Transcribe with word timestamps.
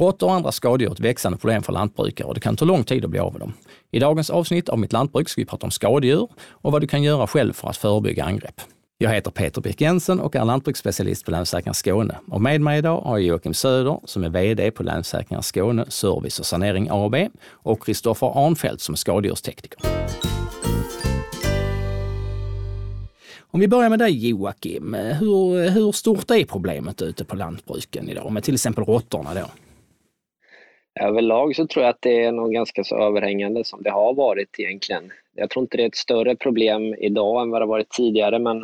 Råttor 0.00 0.26
och 0.26 0.34
andra 0.34 0.52
skadedjur 0.52 0.90
är 0.90 0.94
ett 0.94 1.00
växande 1.00 1.38
problem 1.38 1.62
för 1.62 1.72
lantbrukare 1.72 2.28
och 2.28 2.34
det 2.34 2.40
kan 2.40 2.56
ta 2.56 2.64
lång 2.64 2.84
tid 2.84 3.04
att 3.04 3.10
bli 3.10 3.18
av 3.18 3.32
med 3.32 3.40
dem. 3.40 3.52
I 3.90 3.98
dagens 3.98 4.30
avsnitt 4.30 4.68
av 4.68 4.78
Mitt 4.78 4.92
lantbruk 4.92 5.28
ska 5.28 5.40
vi 5.40 5.46
prata 5.46 5.66
om 5.66 5.70
skadedjur 5.70 6.28
och 6.48 6.72
vad 6.72 6.80
du 6.80 6.86
kan 6.86 7.02
göra 7.02 7.26
själv 7.26 7.52
för 7.52 7.68
att 7.68 7.76
förebygga 7.76 8.24
angrepp. 8.24 8.60
Jag 8.98 9.10
heter 9.10 9.30
Peter 9.30 9.60
Birk 9.60 9.80
Jensen 9.80 10.20
och 10.20 10.36
är 10.36 10.44
lantbruksspecialist 10.44 11.24
på 11.24 11.30
Länsförsäkringar 11.30 11.72
Skåne. 11.72 12.16
Och 12.30 12.40
med 12.40 12.60
mig 12.60 12.78
idag 12.78 13.00
har 13.00 13.18
jag 13.18 13.26
Joakim 13.26 13.54
Söder 13.54 14.00
som 14.04 14.24
är 14.24 14.28
VD 14.28 14.70
på 14.70 14.82
Länsförsäkringar 14.82 15.42
Skåne 15.42 15.84
Service 15.88 16.40
och 16.40 16.46
Sanering 16.46 16.88
AB 16.90 17.14
och 17.50 17.84
Kristoffer 17.84 18.46
Arnfeldt 18.46 18.82
som 18.82 18.92
är 18.92 18.96
skadedjurstekniker. 18.96 19.80
Om 23.38 23.60
vi 23.60 23.68
börjar 23.68 23.90
med 23.90 23.98
dig 23.98 24.28
Joakim, 24.28 24.94
hur, 24.94 25.70
hur 25.70 25.92
stort 25.92 26.30
är 26.30 26.44
problemet 26.44 27.02
ute 27.02 27.24
på 27.24 27.36
lantbruken 27.36 28.08
idag 28.08 28.32
med 28.32 28.42
till 28.44 28.54
exempel 28.54 28.84
råttorna 28.84 29.34
då? 29.34 29.46
Överlag 31.00 31.56
så 31.56 31.66
tror 31.66 31.84
jag 31.84 31.90
att 31.90 32.02
det 32.02 32.24
är 32.24 32.32
nog 32.32 32.52
ganska 32.52 32.84
så 32.84 32.98
överhängande 32.98 33.64
som 33.64 33.82
det 33.82 33.90
har 33.90 34.14
varit 34.14 34.58
egentligen. 34.58 35.12
Jag 35.34 35.50
tror 35.50 35.62
inte 35.62 35.76
det 35.76 35.82
är 35.82 35.86
ett 35.86 35.96
större 35.96 36.36
problem 36.36 36.94
idag 36.98 37.42
än 37.42 37.50
vad 37.50 37.62
det 37.62 37.66
varit 37.66 37.90
tidigare 37.90 38.38
men 38.38 38.62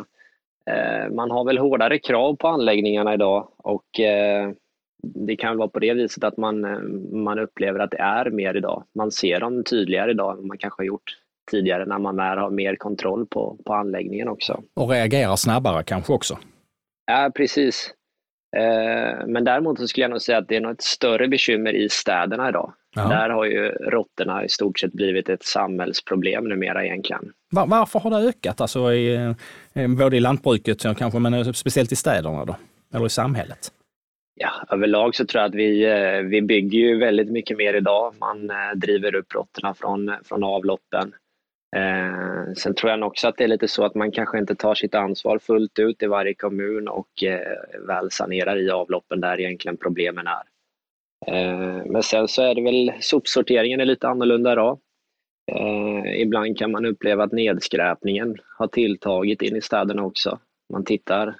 eh, 0.65 1.11
man 1.11 1.31
har 1.31 1.45
väl 1.45 1.57
hårdare 1.57 1.99
krav 1.99 2.35
på 2.35 2.47
anläggningarna 2.47 3.13
idag 3.13 3.47
och 3.57 3.99
eh, 3.99 4.51
det 5.03 5.35
kan 5.35 5.57
vara 5.57 5.67
på 5.67 5.79
det 5.79 5.93
viset 5.93 6.23
att 6.23 6.37
man, 6.37 6.65
eh, 6.65 6.79
man 7.17 7.39
upplever 7.39 7.79
att 7.79 7.91
det 7.91 8.01
är 8.01 8.29
mer 8.29 8.57
idag. 8.57 8.83
Man 8.95 9.11
ser 9.11 9.39
dem 9.39 9.63
tydligare 9.63 10.11
idag 10.11 10.39
än 10.39 10.47
man 10.47 10.57
kanske 10.57 10.81
har 10.81 10.85
gjort 10.85 11.17
tidigare 11.51 11.85
när 11.85 11.99
man 11.99 12.19
har 12.19 12.49
mer 12.49 12.75
kontroll 12.75 13.25
på, 13.25 13.57
på 13.65 13.73
anläggningen 13.73 14.27
också. 14.27 14.63
Och 14.73 14.89
reagerar 14.89 15.35
snabbare 15.35 15.83
kanske 15.83 16.13
också? 16.13 16.37
Ja, 17.05 17.31
precis. 17.35 17.93
Eh, 18.55 19.27
men 19.27 19.43
däremot 19.43 19.79
så 19.79 19.87
skulle 19.87 20.03
jag 20.03 20.11
nog 20.11 20.21
säga 20.21 20.37
att 20.37 20.47
det 20.47 20.55
är 20.55 20.61
nog 20.61 20.71
ett 20.71 20.81
större 20.81 21.27
bekymmer 21.27 21.73
i 21.75 21.89
städerna 21.89 22.49
idag. 22.49 22.73
Ja. 22.95 23.07
Där 23.07 23.29
har 23.29 23.45
ju 23.45 23.69
råttorna 23.69 24.45
i 24.45 24.49
stort 24.49 24.79
sett 24.79 24.93
blivit 24.93 25.29
ett 25.29 25.43
samhällsproblem 25.43 26.43
numera 26.43 26.85
egentligen. 26.85 27.31
Var, 27.51 27.67
varför 27.67 27.99
har 27.99 28.09
det 28.09 28.27
ökat, 28.27 28.61
alltså 28.61 28.93
i, 28.93 29.15
eh, 29.73 29.87
både 29.87 30.17
i 30.17 30.19
lantbruket 30.19 30.97
kanske, 30.97 31.19
men 31.19 31.53
speciellt 31.53 31.91
i 31.91 31.95
städerna 31.95 32.45
då? 32.45 32.55
Eller 32.93 33.05
i 33.05 33.09
samhället? 33.09 33.71
Ja, 34.35 34.51
överlag 34.69 35.15
så 35.15 35.25
tror 35.25 35.41
jag 35.41 35.49
att 35.49 35.55
vi, 35.55 35.85
eh, 35.85 36.21
vi 36.21 36.41
bygger 36.41 36.79
ju 36.79 36.99
väldigt 36.99 37.31
mycket 37.31 37.57
mer 37.57 37.73
idag. 37.73 38.13
Man 38.19 38.51
driver 38.75 39.15
upp 39.15 39.35
råttorna 39.35 39.73
från, 39.73 40.15
från 40.23 40.43
avloppen. 40.43 41.13
Eh, 41.75 42.53
sen 42.57 42.75
tror 42.75 42.91
jag 42.91 43.03
också 43.03 43.27
att 43.27 43.37
det 43.37 43.43
är 43.43 43.47
lite 43.47 43.67
så 43.67 43.85
att 43.85 43.95
man 43.95 44.11
kanske 44.11 44.37
inte 44.39 44.55
tar 44.55 44.75
sitt 44.75 44.95
ansvar 44.95 45.39
fullt 45.39 45.79
ut 45.79 46.03
i 46.03 46.07
varje 46.07 46.33
kommun 46.33 46.87
och 46.87 47.23
eh, 47.23 47.87
väl 47.87 48.11
sanerar 48.11 48.57
i 48.57 48.69
avloppen 48.69 49.21
där 49.21 49.39
egentligen 49.39 49.77
problemen 49.77 50.27
är. 50.27 50.43
Eh, 51.27 51.85
men 51.85 52.03
sen 52.03 52.27
så 52.27 52.41
är 52.41 52.55
det 52.55 52.61
väl 52.61 52.91
sopsorteringen 52.99 53.79
är 53.79 53.85
lite 53.85 54.07
annorlunda 54.07 54.51
idag. 54.51 54.79
Eh, 55.51 56.21
ibland 56.21 56.57
kan 56.57 56.71
man 56.71 56.85
uppleva 56.85 57.23
att 57.23 57.31
nedskräpningen 57.31 58.37
har 58.57 58.67
tilltagit 58.67 59.41
in 59.41 59.55
i 59.55 59.61
städerna 59.61 60.03
också. 60.03 60.39
Man 60.73 60.85
tittar 60.85 61.35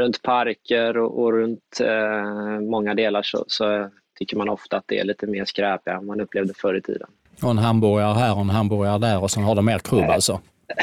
runt 0.00 0.22
parker 0.22 0.96
och, 0.96 1.22
och 1.22 1.32
runt 1.32 1.80
eh, 1.80 2.60
många 2.60 2.94
delar 2.94 3.22
så, 3.22 3.44
så 3.46 3.90
tycker 4.18 4.36
man 4.36 4.48
ofta 4.48 4.76
att 4.76 4.84
det 4.86 4.98
är 4.98 5.04
lite 5.04 5.26
mer 5.26 5.44
skräpigare 5.44 5.98
än 5.98 6.06
man 6.06 6.20
upplevde 6.20 6.54
förr 6.54 6.74
i 6.74 6.82
tiden. 6.82 7.08
Och 7.42 7.50
en 7.50 7.58
hamburgare 7.58 8.14
här 8.14 8.34
och 8.34 8.40
en 8.40 8.50
hamburgare 8.50 8.98
där 8.98 9.22
och 9.22 9.30
sen 9.30 9.42
har 9.42 9.54
de 9.54 9.64
mer 9.64 9.78
krubb 9.78 10.10
alltså? 10.10 10.40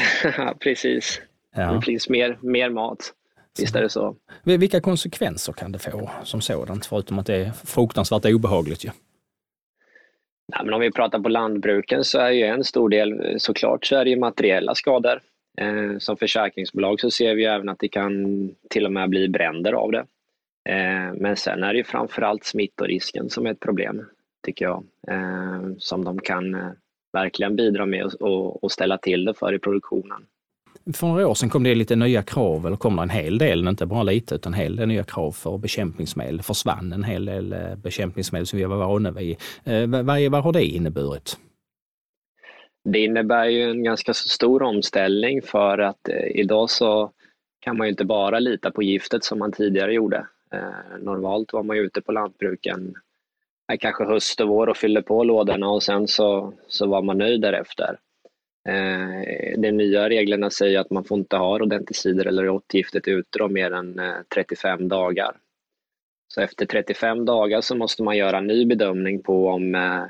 Precis. 0.60 1.20
Ja. 1.56 1.72
Det 1.72 1.82
finns 1.82 2.08
mer, 2.08 2.38
mer 2.40 2.70
mat. 2.70 3.12
Visst 3.58 3.76
är 3.76 3.82
det 3.82 3.88
så. 3.88 4.16
Vilka 4.42 4.80
konsekvenser 4.80 5.52
kan 5.52 5.72
det 5.72 5.78
få 5.78 6.10
som 6.24 6.40
sådant, 6.40 6.86
förutom 6.86 7.18
att 7.18 7.26
det 7.26 7.34
är 7.34 7.52
fruktansvärt 7.64 8.24
obehagligt? 8.24 8.84
Ju? 8.84 8.90
Ja, 10.52 10.62
men 10.64 10.74
om 10.74 10.80
vi 10.80 10.92
pratar 10.92 11.18
på 11.18 11.28
lantbruken 11.28 12.04
så 12.04 12.18
är 12.18 12.30
ju 12.30 12.44
en 12.44 12.64
stor 12.64 12.88
del, 12.88 13.40
såklart 13.40 13.86
så 13.86 13.96
är 13.96 14.04
det 14.04 14.10
ju 14.10 14.18
materiella 14.18 14.74
skador. 14.74 15.20
Eh, 15.60 15.98
som 15.98 16.16
försäkringsbolag 16.16 17.00
så 17.00 17.10
ser 17.10 17.34
vi 17.34 17.44
även 17.44 17.68
att 17.68 17.78
det 17.78 17.88
kan 17.88 18.14
till 18.70 18.86
och 18.86 18.92
med 18.92 19.08
bli 19.08 19.28
bränder 19.28 19.72
av 19.72 19.92
det. 19.92 20.06
Eh, 20.68 21.12
men 21.14 21.36
sen 21.36 21.62
är 21.62 21.72
det 21.72 21.78
ju 21.78 21.84
framförallt 21.84 22.44
smittorisken 22.44 23.30
som 23.30 23.46
är 23.46 23.50
ett 23.50 23.60
problem 23.60 24.04
tycker 24.42 24.64
jag, 24.64 24.84
eh, 25.08 25.60
som 25.78 26.04
de 26.04 26.18
kan 26.18 26.54
eh, 26.54 26.70
verkligen 27.12 27.56
bidra 27.56 27.86
med 27.86 28.04
och, 28.20 28.72
ställa 28.72 28.98
till 28.98 29.24
det 29.24 29.34
för 29.34 29.54
i 29.54 29.58
produktionen. 29.58 30.26
För 30.94 31.06
några 31.06 31.28
år 31.28 31.34
sedan 31.34 31.48
kom 31.50 31.62
det 31.62 31.74
lite 31.74 31.96
nya 31.96 32.22
krav, 32.22 32.66
eller 32.66 32.76
kom 32.76 32.96
det 32.96 33.02
en 33.02 33.10
hel 33.10 33.38
del, 33.38 33.68
inte 33.68 33.86
bara 33.86 34.02
lite, 34.02 34.34
utan 34.34 34.54
en 34.54 34.60
hel 34.60 34.76
del 34.76 34.88
nya 34.88 35.04
krav 35.04 35.32
för 35.32 35.58
bekämpningsmedel. 35.58 36.36
Det 36.36 36.42
försvann 36.42 36.92
en 36.92 37.04
hel 37.04 37.24
del 37.24 37.52
eh, 37.52 37.76
bekämpningsmedel 37.76 38.46
som 38.46 38.58
vi 38.58 38.64
var 38.64 38.76
vana 38.76 39.10
vid. 39.10 39.36
Vad, 39.88 40.30
vad 40.30 40.44
har 40.44 40.52
det 40.52 40.64
inneburit? 40.64 41.38
Det 42.84 42.98
innebär 42.98 43.44
ju 43.44 43.62
en 43.70 43.84
ganska 43.84 44.14
stor 44.14 44.62
omställning 44.62 45.42
för 45.42 45.78
att 45.78 46.08
idag 46.34 46.70
så 46.70 47.10
kan 47.60 47.76
man 47.76 47.86
ju 47.86 47.90
inte 47.90 48.04
bara 48.04 48.38
lita 48.38 48.70
på 48.70 48.82
giftet 48.82 49.24
som 49.24 49.38
man 49.38 49.52
tidigare 49.52 49.92
gjorde. 49.92 50.26
Normalt 51.00 51.52
var 51.52 51.62
man 51.62 51.76
ute 51.76 52.00
på 52.00 52.12
lantbruken 52.12 52.94
kanske 53.76 54.04
höst 54.04 54.40
och 54.40 54.48
vår 54.48 54.66
och 54.68 54.76
fyllde 54.76 55.02
på 55.02 55.24
lådorna 55.24 55.68
och 55.68 55.82
sen 55.82 56.08
så, 56.08 56.52
så 56.66 56.86
var 56.86 57.02
man 57.02 57.18
nöjd 57.18 57.40
därefter. 57.40 57.98
Eh, 58.68 59.60
de 59.60 59.72
nya 59.72 60.08
reglerna 60.08 60.50
säger 60.50 60.80
att 60.80 60.90
man 60.90 61.04
får 61.04 61.18
inte 61.18 61.36
ha 61.36 61.58
rodenticider 61.58 62.26
eller 62.26 62.48
åtgiftet 62.48 63.08
ute 63.08 63.48
mer 63.48 63.72
än 63.72 63.98
eh, 63.98 64.14
35 64.34 64.88
dagar. 64.88 65.36
Så 66.28 66.40
efter 66.40 66.66
35 66.66 67.24
dagar 67.24 67.60
så 67.60 67.76
måste 67.76 68.02
man 68.02 68.16
göra 68.16 68.38
en 68.38 68.46
ny 68.46 68.66
bedömning 68.66 69.22
på 69.22 69.48
om 69.48 69.74
eh, 69.74 70.04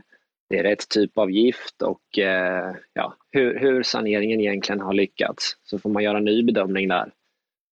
det 0.48 0.58
är 0.58 0.62
rätt 0.62 0.88
typ 0.88 1.18
av 1.18 1.30
gift 1.30 1.82
och 1.82 2.18
eh, 2.18 2.74
ja, 2.92 3.16
hur, 3.30 3.58
hur 3.58 3.82
saneringen 3.82 4.40
egentligen 4.40 4.80
har 4.80 4.92
lyckats. 4.92 5.56
Så 5.62 5.78
får 5.78 5.90
man 5.90 6.02
göra 6.02 6.18
en 6.18 6.24
ny 6.24 6.42
bedömning 6.42 6.88
där. 6.88 7.12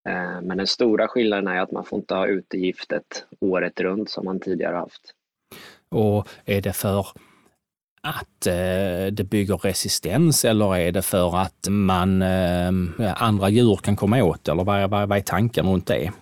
Eh, 0.08 0.40
men 0.42 0.56
den 0.56 0.66
stora 0.66 1.08
skillnaden 1.08 1.46
är 1.46 1.60
att 1.60 1.72
man 1.72 1.84
får 1.84 1.98
inte 1.98 2.14
ha 2.14 2.26
utegiftet 2.26 3.26
året 3.40 3.80
runt 3.80 4.10
som 4.10 4.24
man 4.24 4.40
tidigare 4.40 4.76
haft. 4.76 5.12
Och 5.88 6.28
är 6.44 6.60
det 6.60 6.72
för 6.72 7.06
att 8.02 8.46
eh, 8.46 9.12
det 9.12 9.30
bygger 9.30 9.56
resistens 9.56 10.44
eller 10.44 10.76
är 10.76 10.92
det 10.92 11.02
för 11.02 11.36
att 11.36 11.68
man, 11.70 12.22
eh, 12.22 13.22
andra 13.22 13.48
djur 13.48 13.76
kan 13.82 13.96
komma 13.96 14.22
åt 14.22 14.48
eller 14.48 14.64
vad, 14.64 14.90
vad, 14.90 15.08
vad 15.08 15.18
är 15.18 15.22
tanken 15.22 15.66
runt 15.66 15.86
det? 15.86 16.12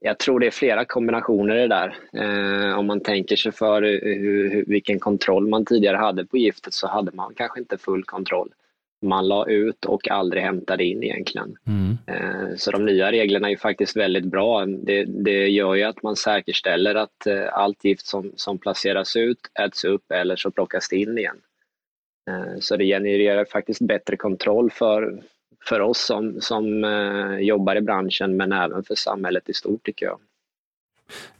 Jag 0.00 0.18
tror 0.18 0.40
det 0.40 0.46
är 0.46 0.50
flera 0.50 0.84
kombinationer 0.84 1.54
det 1.54 1.68
där. 1.68 1.96
Eh, 2.12 2.78
om 2.78 2.86
man 2.86 3.00
tänker 3.00 3.36
sig 3.36 3.52
för 3.52 3.82
eh, 3.82 3.90
hur, 4.02 4.50
hur, 4.50 4.64
vilken 4.66 4.98
kontroll 4.98 5.48
man 5.48 5.64
tidigare 5.64 5.96
hade 5.96 6.24
på 6.24 6.36
giftet 6.36 6.74
så 6.74 6.88
hade 6.88 7.12
man 7.14 7.34
kanske 7.36 7.60
inte 7.60 7.78
full 7.78 8.04
kontroll 8.04 8.48
man 9.06 9.28
la 9.28 9.46
ut 9.46 9.84
och 9.84 10.10
aldrig 10.10 10.42
hämtade 10.42 10.84
in 10.84 11.02
egentligen. 11.02 11.56
Mm. 11.66 11.98
Eh, 12.06 12.56
så 12.56 12.70
de 12.70 12.84
nya 12.84 13.12
reglerna 13.12 13.50
är 13.50 13.56
faktiskt 13.56 13.96
väldigt 13.96 14.24
bra. 14.24 14.66
Det, 14.66 15.04
det 15.04 15.48
gör 15.48 15.74
ju 15.74 15.82
att 15.82 16.02
man 16.02 16.16
säkerställer 16.16 16.94
att 16.94 17.26
eh, 17.26 17.48
allt 17.52 17.84
gift 17.84 18.06
som, 18.06 18.32
som 18.36 18.58
placeras 18.58 19.16
ut 19.16 19.38
äts 19.60 19.84
upp 19.84 20.12
eller 20.12 20.36
så 20.36 20.50
plockas 20.50 20.88
det 20.88 20.96
in 20.96 21.18
igen. 21.18 21.36
Eh, 22.30 22.60
så 22.60 22.76
det 22.76 22.84
genererar 22.84 23.44
faktiskt 23.44 23.80
bättre 23.80 24.16
kontroll 24.16 24.70
för, 24.70 25.22
för 25.68 25.80
oss 25.80 26.06
som, 26.06 26.40
som 26.40 26.84
jobbar 27.40 27.76
i 27.76 27.80
branschen 27.80 28.36
men 28.36 28.52
även 28.52 28.84
för 28.84 28.94
samhället 28.94 29.48
i 29.48 29.54
stort 29.54 29.84
tycker 29.84 30.06
jag. 30.06 30.18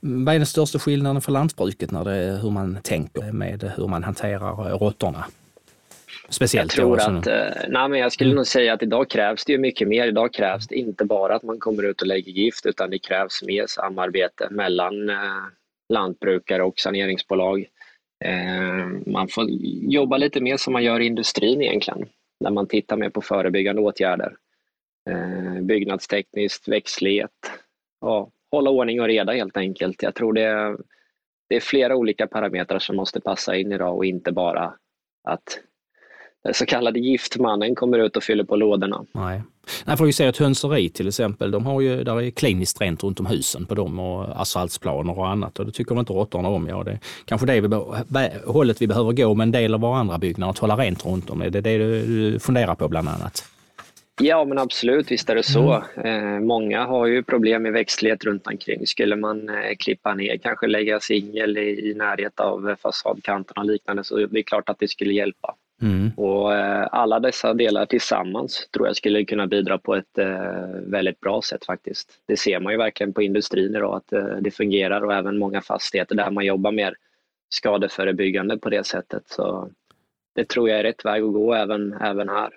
Vad 0.01 0.35
är 0.35 0.39
den 0.39 0.47
största 0.47 0.79
skillnaden 0.79 1.23
för 1.23 1.33
lantbruket 1.33 1.91
när 1.91 2.05
det 2.05 2.39
hur 2.43 2.51
man 2.51 2.79
tänker 2.83 3.33
med 3.33 3.73
hur 3.77 3.89
man 3.89 4.05
hanterar 4.05 4.79
råttorna? 4.79 5.25
Speciellt 6.29 6.77
jag 6.77 6.85
tror 6.85 7.01
att, 7.01 7.27
eh, 7.27 7.69
nej, 7.69 7.89
men 7.89 8.01
jag 8.01 8.13
skulle 8.13 8.29
mm. 8.31 8.37
nog 8.37 8.47
säga 8.47 8.73
att 8.73 8.83
idag 8.83 9.11
krävs 9.11 9.45
det 9.45 9.53
ju 9.53 9.59
mycket 9.59 9.89
mer. 9.89 10.07
Idag 10.07 10.33
krävs 10.33 10.67
det 10.67 10.75
inte 10.75 11.05
bara 11.05 11.37
att 11.37 11.43
man 11.43 11.59
kommer 11.59 11.83
ut 11.83 12.01
och 12.01 12.07
lägger 12.07 12.33
gift 12.33 12.67
utan 12.67 12.91
det 12.91 12.99
krävs 12.99 13.43
mer 13.43 13.67
samarbete 13.67 14.49
mellan 14.51 15.11
eh, 15.11 15.45
lantbrukare 15.89 16.63
och 16.63 16.79
saneringsbolag. 16.79 17.67
Eh, 18.25 18.87
man 19.07 19.29
får 19.29 19.45
jobba 19.81 20.17
lite 20.17 20.41
mer 20.41 20.57
som 20.57 20.73
man 20.73 20.85
gör 20.85 21.01
i 21.01 21.07
industrin 21.07 21.63
egentligen, 21.63 22.09
när 22.41 22.51
man 22.51 22.67
tittar 22.67 22.97
mer 22.97 23.11
på 23.11 23.21
förebyggande 23.21 23.83
åtgärder. 23.83 24.37
Byggnadstekniskt, 25.61 26.69
växtlighet, 26.69 27.31
ja, 28.01 28.31
hålla 28.51 28.71
ordning 28.71 29.01
och 29.01 29.07
reda 29.07 29.33
helt 29.33 29.57
enkelt. 29.57 30.03
Jag 30.03 30.15
tror 30.15 30.33
det 30.33 30.43
är, 30.43 30.77
det 31.49 31.57
är 31.57 31.61
flera 31.61 31.97
olika 31.97 32.27
parametrar 32.27 32.79
som 32.79 32.97
måste 32.97 33.21
passa 33.21 33.57
in 33.57 33.73
idag 33.73 33.97
och 33.97 34.05
inte 34.05 34.33
bara 34.33 34.75
att 35.29 35.61
så 36.53 36.67
kallade 36.67 36.99
giftmannen 36.99 37.75
kommer 37.75 37.99
ut 37.99 38.17
och 38.17 38.23
fyller 38.23 38.45
på 38.45 38.57
lådorna. 38.57 39.05
Nej. 39.13 39.43
Nej, 39.85 39.97
för 39.97 40.05
vi 40.05 40.13
ser 40.13 40.29
ett 40.29 40.37
hönseri 40.37 40.89
till 40.89 41.09
exempel, 41.09 41.51
de 41.51 41.67
har 41.67 41.81
ju, 41.81 42.05
där 42.05 42.23
är 42.23 42.31
kliniskt 42.31 42.81
rent 42.81 43.05
runt 43.05 43.21
om 43.21 43.27
husen 43.27 43.67
på 43.67 43.75
dem 43.75 43.99
och 43.99 44.41
asfaltsplaner 44.41 45.19
och 45.19 45.29
annat 45.29 45.59
och 45.59 45.67
det 45.67 45.73
tycker 45.73 45.99
inte 45.99 46.13
råttorna 46.13 46.49
om. 46.49 46.69
Ja, 46.69 46.83
det 46.85 46.91
är 46.91 46.99
kanske 47.25 47.47
det 47.47 47.61
vi, 47.61 48.31
hållet 48.47 48.83
vi 48.83 48.87
behöver 48.87 49.13
gå 49.13 49.35
med 49.35 49.45
en 49.45 49.53
del 49.53 49.75
av 49.75 49.81
våra 49.81 49.97
andra 49.97 50.19
byggnader, 50.19 50.51
att 50.51 50.59
hålla 50.59 50.77
rent 50.77 51.07
runt 51.07 51.31
om. 51.31 51.39
Det 51.39 51.59
är 51.59 51.63
det 51.63 51.79
du 51.79 52.39
funderar 52.39 52.75
på 52.75 52.89
bland 52.89 53.09
annat? 53.09 53.45
Ja, 54.21 54.45
men 54.45 54.59
absolut, 54.59 55.11
visst 55.11 55.31
är 55.31 55.35
det 55.35 55.43
så. 55.43 55.83
Mm. 55.97 56.35
Eh, 56.35 56.41
många 56.41 56.85
har 56.85 57.07
ju 57.07 57.23
problem 57.23 57.63
med 57.63 57.73
växtlighet 57.73 58.25
runt 58.25 58.47
omkring. 58.47 58.87
Skulle 58.87 59.17
man 59.17 59.49
eh, 59.49 59.77
klippa 59.79 60.15
ner, 60.15 60.37
kanske 60.37 60.67
lägga 60.67 61.01
singel 61.01 61.59
i, 61.59 61.91
i 61.91 61.95
närhet 61.95 62.41
av 62.41 62.77
fasadkanterna 62.83 63.61
och 63.61 63.67
liknande, 63.67 64.05
så 64.05 64.17
det 64.17 64.39
är 64.39 64.43
klart 64.43 64.69
att 64.69 64.79
det 64.79 64.89
skulle 64.89 65.15
hjälpa. 65.15 65.55
Mm. 65.83 66.11
Och 66.17 66.55
eh, 66.55 66.89
alla 66.93 67.21
dessa 67.21 67.55
delar 67.55 67.87
tillsammans 67.87 68.69
tror 68.73 68.87
jag 68.87 68.97
skulle 68.97 69.25
kunna 69.25 69.47
bidra 69.47 69.79
på 69.79 69.95
ett 69.95 70.19
eh, 70.19 70.69
väldigt 70.87 71.21
bra 71.21 71.43
sätt 71.43 71.67
faktiskt. 71.67 72.21
Det 72.27 72.37
ser 72.37 72.61
man 72.61 72.73
ju 72.73 72.79
verkligen 72.79 73.13
på 73.13 73.23
industrin 73.23 73.77
idag 73.77 73.97
att 73.97 74.13
eh, 74.13 74.37
det 74.41 74.51
fungerar 74.51 75.05
och 75.05 75.15
även 75.15 75.39
många 75.39 75.61
fastigheter 75.61 76.15
där 76.15 76.31
man 76.31 76.45
jobbar 76.45 76.73
mer 76.73 76.95
skadeförebyggande 77.49 78.59
på 78.59 78.71
det 78.71 78.87
sättet. 78.87 79.29
Så 79.29 79.71
det 80.35 80.49
tror 80.49 80.69
jag 80.69 80.79
är 80.79 80.83
rätt 80.83 81.05
väg 81.05 81.23
att 81.23 81.33
gå 81.33 81.55
även, 81.55 81.93
även 81.93 82.29
här. 82.29 82.51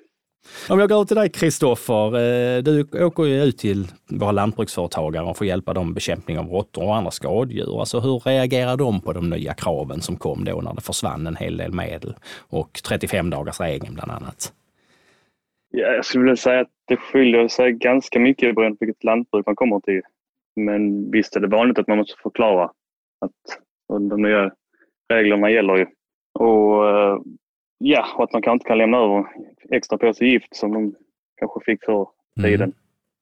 Om 0.70 0.80
jag 0.80 0.90
går 0.90 1.06
till 1.06 1.16
dig 1.16 1.30
Kristoffer, 1.30 2.06
eh, 2.06 2.64
du 2.64 3.06
åker 3.06 3.24
ju 3.24 3.44
ut 3.44 3.58
till 3.58 3.88
våra 4.10 4.32
lantbruksföretagare 4.32 5.26
och 5.26 5.38
får 5.38 5.48
hjälpa 5.48 5.74
dem 5.74 5.86
med 5.86 5.94
bekämpning 5.94 6.40
av 6.40 6.48
råttor 6.48 6.84
och 6.84 6.96
andra 6.96 7.12
skadedjur. 7.12 7.80
Alltså 7.80 8.00
hur 8.00 8.20
reagerar 8.20 8.78
de 8.78 9.02
på 9.02 9.14
de 9.14 9.30
nya 9.30 9.54
kraven 9.54 10.02
som 10.02 10.16
kom 10.16 10.46
då 10.46 10.62
när 10.62 10.74
det 10.74 10.82
försvann 10.82 11.28
en 11.28 11.36
hel 11.36 11.58
del 11.58 11.74
medel 11.74 12.16
och 12.50 12.80
35 12.88 13.30
dagars 13.30 13.60
regeln 13.60 13.94
bland 13.94 14.12
annat? 14.12 14.54
Ja, 15.72 15.88
jag 15.88 16.06
skulle 16.06 16.24
vilja 16.24 16.36
säga 16.36 16.62
att 16.62 16.72
det 16.88 16.98
skiljer 16.98 17.48
sig 17.48 17.72
ganska 17.72 18.20
mycket 18.20 18.56
beroende 18.56 18.78
på 18.78 18.86
vilket 18.86 19.04
lantbruk 19.04 19.46
man 19.46 19.56
kommer 19.56 19.80
till. 19.80 20.02
Men 20.56 21.12
visst 21.12 21.36
är 21.36 21.40
det 21.40 21.48
vanligt 21.48 21.80
att 21.80 21.88
man 21.88 21.98
måste 21.98 22.22
förklara 22.24 22.64
att 23.22 23.60
de 24.10 24.22
nya 24.22 24.52
reglerna 25.14 25.52
gäller 25.52 25.78
ju. 25.78 25.86
Och 26.40 26.90
eh, 26.90 27.18
Ja, 27.82 28.06
och 28.18 28.24
att 28.24 28.34
man 28.34 28.42
kanske 28.42 28.56
inte 28.56 28.68
kan 28.68 28.78
lämna 28.78 28.98
över 28.98 29.26
extra 29.72 29.98
påse 29.98 30.26
gift 30.26 30.56
som 30.56 30.74
de 30.74 30.96
kanske 31.40 31.60
fick 31.66 31.86
för 31.86 32.08
mm. 32.38 32.52
tiden. 32.52 32.62
Mm. 32.62 32.76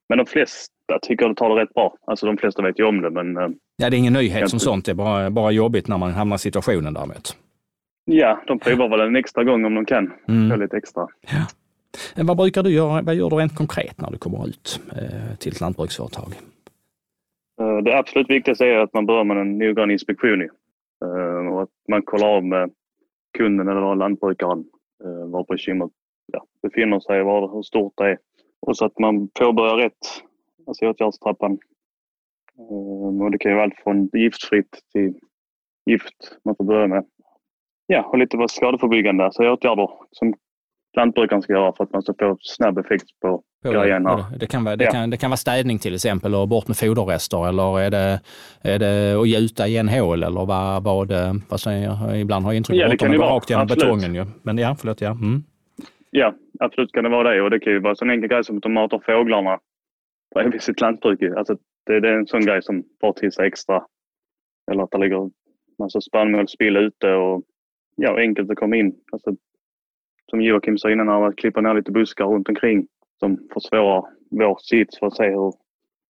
Men 0.09 0.17
de 0.17 0.25
flesta 0.25 0.99
tycker 1.01 1.29
det 1.29 1.35
tar 1.35 1.49
det 1.49 1.61
rätt 1.61 1.73
bra. 1.73 1.97
Alltså 2.07 2.25
de 2.25 2.37
flesta 2.37 2.61
vet 2.61 2.79
ju 2.79 2.83
om 2.83 3.01
det 3.01 3.09
men... 3.09 3.37
Eh, 3.37 3.49
ja, 3.77 3.89
det 3.89 3.95
är 3.95 3.99
ingen 3.99 4.13
nyhet 4.13 4.49
som 4.49 4.59
sånt. 4.59 4.85
Det 4.85 4.91
är 4.91 4.95
bara, 4.95 5.29
bara 5.29 5.51
jobbigt 5.51 5.87
när 5.87 5.97
man 5.97 6.11
hamnar 6.11 6.35
i 6.35 6.39
situationen 6.39 6.93
däremot. 6.93 7.37
Ja, 8.05 8.43
de 8.47 8.59
provar 8.59 8.89
väl 8.89 9.01
en 9.01 9.15
extra 9.15 9.43
gång 9.43 9.65
om 9.65 9.75
de 9.75 9.85
kan. 9.85 10.13
Mm. 10.27 10.59
lite 10.59 10.77
extra. 10.77 11.07
Ja. 11.21 12.23
Vad 12.23 12.37
brukar 12.37 12.63
du 12.63 12.69
göra? 12.69 13.01
Vad 13.01 13.15
gör 13.15 13.29
du 13.29 13.35
rent 13.35 13.55
konkret 13.55 14.01
när 14.01 14.11
du 14.11 14.17
kommer 14.17 14.47
ut 14.47 14.81
eh, 14.91 15.37
till 15.39 15.51
ett 15.51 15.61
lantbruksföretag? 15.61 16.33
Eh, 17.61 17.77
det 17.77 17.97
absolut 17.97 18.29
viktigaste 18.29 18.65
är 18.65 18.77
att 18.77 18.93
man 18.93 19.05
börjar 19.05 19.23
med 19.23 19.37
en 19.37 19.57
noggrann 19.57 19.91
inspektion. 19.91 20.49
Och 21.51 21.61
att 21.61 21.69
man 21.87 22.01
kollar 22.01 22.27
av 22.27 22.43
med 22.45 22.71
kunden 23.37 23.67
eller 23.67 23.95
lantbrukaren 23.95 24.65
eh, 25.03 25.29
var 25.29 25.43
bekymret 25.43 25.91
ja, 26.33 26.45
befinner 26.61 26.99
sig, 26.99 27.23
var, 27.23 27.53
hur 27.53 27.61
stort 27.61 27.93
det 27.97 28.09
är. 28.09 28.17
Och 28.59 28.77
så 28.77 28.85
att 28.85 28.99
man 28.99 29.27
påbörjar 29.27 29.77
rätt, 29.77 30.23
alltså 30.67 30.89
åtgärdstrappan. 30.89 31.59
Eh, 32.57 33.21
och 33.21 33.31
det 33.31 33.37
kan 33.37 33.51
ju 33.51 33.55
vara 33.55 33.65
allt 33.65 33.79
från 33.83 34.09
giftfritt 34.13 34.79
till 34.91 35.19
gift 35.85 36.37
man 36.43 36.55
får 36.55 36.63
börja 36.63 36.87
med. 36.87 37.05
Ja, 37.87 38.03
och 38.03 38.17
lite 38.17 38.37
vad 38.37 38.51
skadeförebyggande, 38.51 39.25
alltså 39.25 39.53
åtgärder 39.53 39.89
som 40.11 40.33
lantbrukaren 40.97 41.41
ska 41.41 41.53
göra 41.53 41.73
för 41.77 41.83
att 41.83 41.93
man 41.93 42.01
ska 42.01 42.13
få 42.19 42.37
snabb 42.39 42.77
effekt 42.77 43.19
på, 43.21 43.43
på 43.63 43.71
grejerna. 43.71 44.25
Det, 44.39 44.47
kan 44.47 44.63
vara, 44.63 44.75
det, 44.75 44.83
ja. 44.83 44.91
kan, 44.91 45.09
det 45.09 45.17
kan 45.17 45.29
vara 45.29 45.37
städning 45.37 45.79
till 45.79 45.95
exempel 45.95 46.35
och 46.35 46.47
bort 46.47 46.67
med 46.67 46.77
foderrester 46.77 47.49
eller 47.49 47.79
är 47.79 47.89
det, 47.89 48.19
är 48.61 48.79
det 48.79 49.21
att 49.21 49.27
gjuta 49.27 49.67
igen 49.67 49.89
hål 49.89 50.23
eller 50.23 50.45
vad, 50.45 50.83
vad, 50.83 51.11
vad 51.49 51.59
säger 51.59 51.83
jag? 51.83 52.19
Ibland 52.19 52.45
har 52.45 52.51
jag 52.51 52.57
intrycket 52.57 52.81
ja, 52.81 52.93
att 52.93 52.99
de 52.99 53.17
går 53.17 53.25
rakt 53.25 53.49
genom 53.49 53.63
absolut. 53.63 53.83
betongen. 53.83 54.15
Ju. 54.15 54.25
Men 54.43 54.57
ja, 54.57 54.75
förlåt. 54.79 55.01
Ja. 55.01 55.11
Mm. 55.11 55.43
ja, 56.11 56.33
absolut 56.59 56.91
kan 56.91 57.03
det 57.03 57.09
vara 57.09 57.33
det 57.33 57.41
och 57.41 57.49
det 57.49 57.59
kan 57.59 57.73
ju 57.73 57.79
vara 57.79 57.95
en 58.01 58.09
enkel 58.09 58.29
grej 58.29 58.43
som 58.43 58.57
att 58.57 58.63
de 58.63 58.73
matar 58.73 59.01
fåglarna 59.05 59.59
bredvid 60.35 60.61
sitt 60.61 60.81
lantbruk. 60.81 61.21
Alltså, 61.37 61.57
det, 61.85 61.99
det 61.99 62.09
är 62.09 62.13
en 62.13 62.27
sån 62.27 62.45
grej 62.45 62.63
som 62.63 62.83
tar 63.01 63.13
till 63.13 63.31
sig 63.31 63.47
extra. 63.47 63.83
Eller 64.71 64.83
att 64.83 64.91
det 64.91 64.97
ligger 64.97 65.29
massa 65.79 66.01
spannmålsspill 66.01 66.77
ute 66.77 67.13
och 67.13 67.43
ja, 67.95 68.19
enkelt 68.19 68.51
att 68.51 68.57
komma 68.57 68.75
in. 68.75 68.95
Alltså, 69.11 69.35
som 70.29 70.41
Joakim 70.41 70.77
sa 70.77 70.91
innan, 70.91 71.09
att 71.09 71.35
klippa 71.35 71.61
ner 71.61 71.73
lite 71.73 71.91
buskar 71.91 72.25
runt 72.25 72.49
omkring 72.49 72.87
som 73.19 73.37
försvårar 73.53 74.03
vår 74.31 74.57
sits 74.61 74.99
för 74.99 75.07
att 75.07 75.15
se 75.15 75.29
hur 75.29 75.53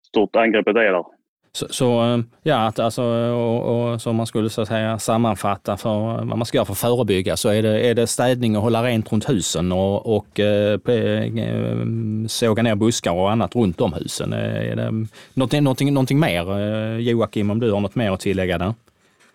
stort 0.08 0.36
angreppet 0.36 0.76
är 0.76 0.94
där. 0.94 1.04
Så, 1.58 1.68
så 1.70 2.04
eh, 2.04 2.20
ja, 2.44 2.68
att 2.68 2.80
alltså, 2.80 3.04
och, 3.04 3.92
och, 3.92 4.02
så 4.02 4.14
man 4.14 4.28
skulle 4.28 4.50
så 4.50 4.62
att 4.62 4.68
säga 4.68 5.00
sammanfatta 5.00 5.78
för 5.78 6.10
eh, 6.10 6.26
vad 6.26 6.38
man 6.38 6.46
ska 6.46 6.58
göra 6.58 6.66
för 6.66 6.74
att 6.74 6.80
förebygga 6.80 7.38
så 7.38 7.50
är 7.50 7.62
det, 7.62 7.80
är 7.80 7.96
det 7.96 8.08
städning 8.08 8.58
och 8.58 8.64
hålla 8.64 8.84
rent 8.84 9.12
runt 9.12 9.30
husen 9.30 9.72
och, 9.72 10.18
och 10.18 10.40
eh, 10.40 10.74
eh 10.74 11.32
såga 12.28 12.64
ner 12.64 12.76
buskar 12.76 13.12
och 13.12 13.32
annat 13.32 13.56
runt 13.56 13.82
om 13.82 13.94
husen. 13.94 14.34
Är 14.34 14.76
det 14.76 14.92
någonting, 15.34 15.64
någonting, 15.64 15.94
någonting 15.94 16.20
mer? 16.20 16.44
Joakim, 16.98 17.52
om 17.52 17.60
du 17.60 17.72
har 17.72 17.80
något 17.80 17.96
mer 17.96 18.12
att 18.12 18.20
tillägga 18.20 18.58
där? 18.58 18.74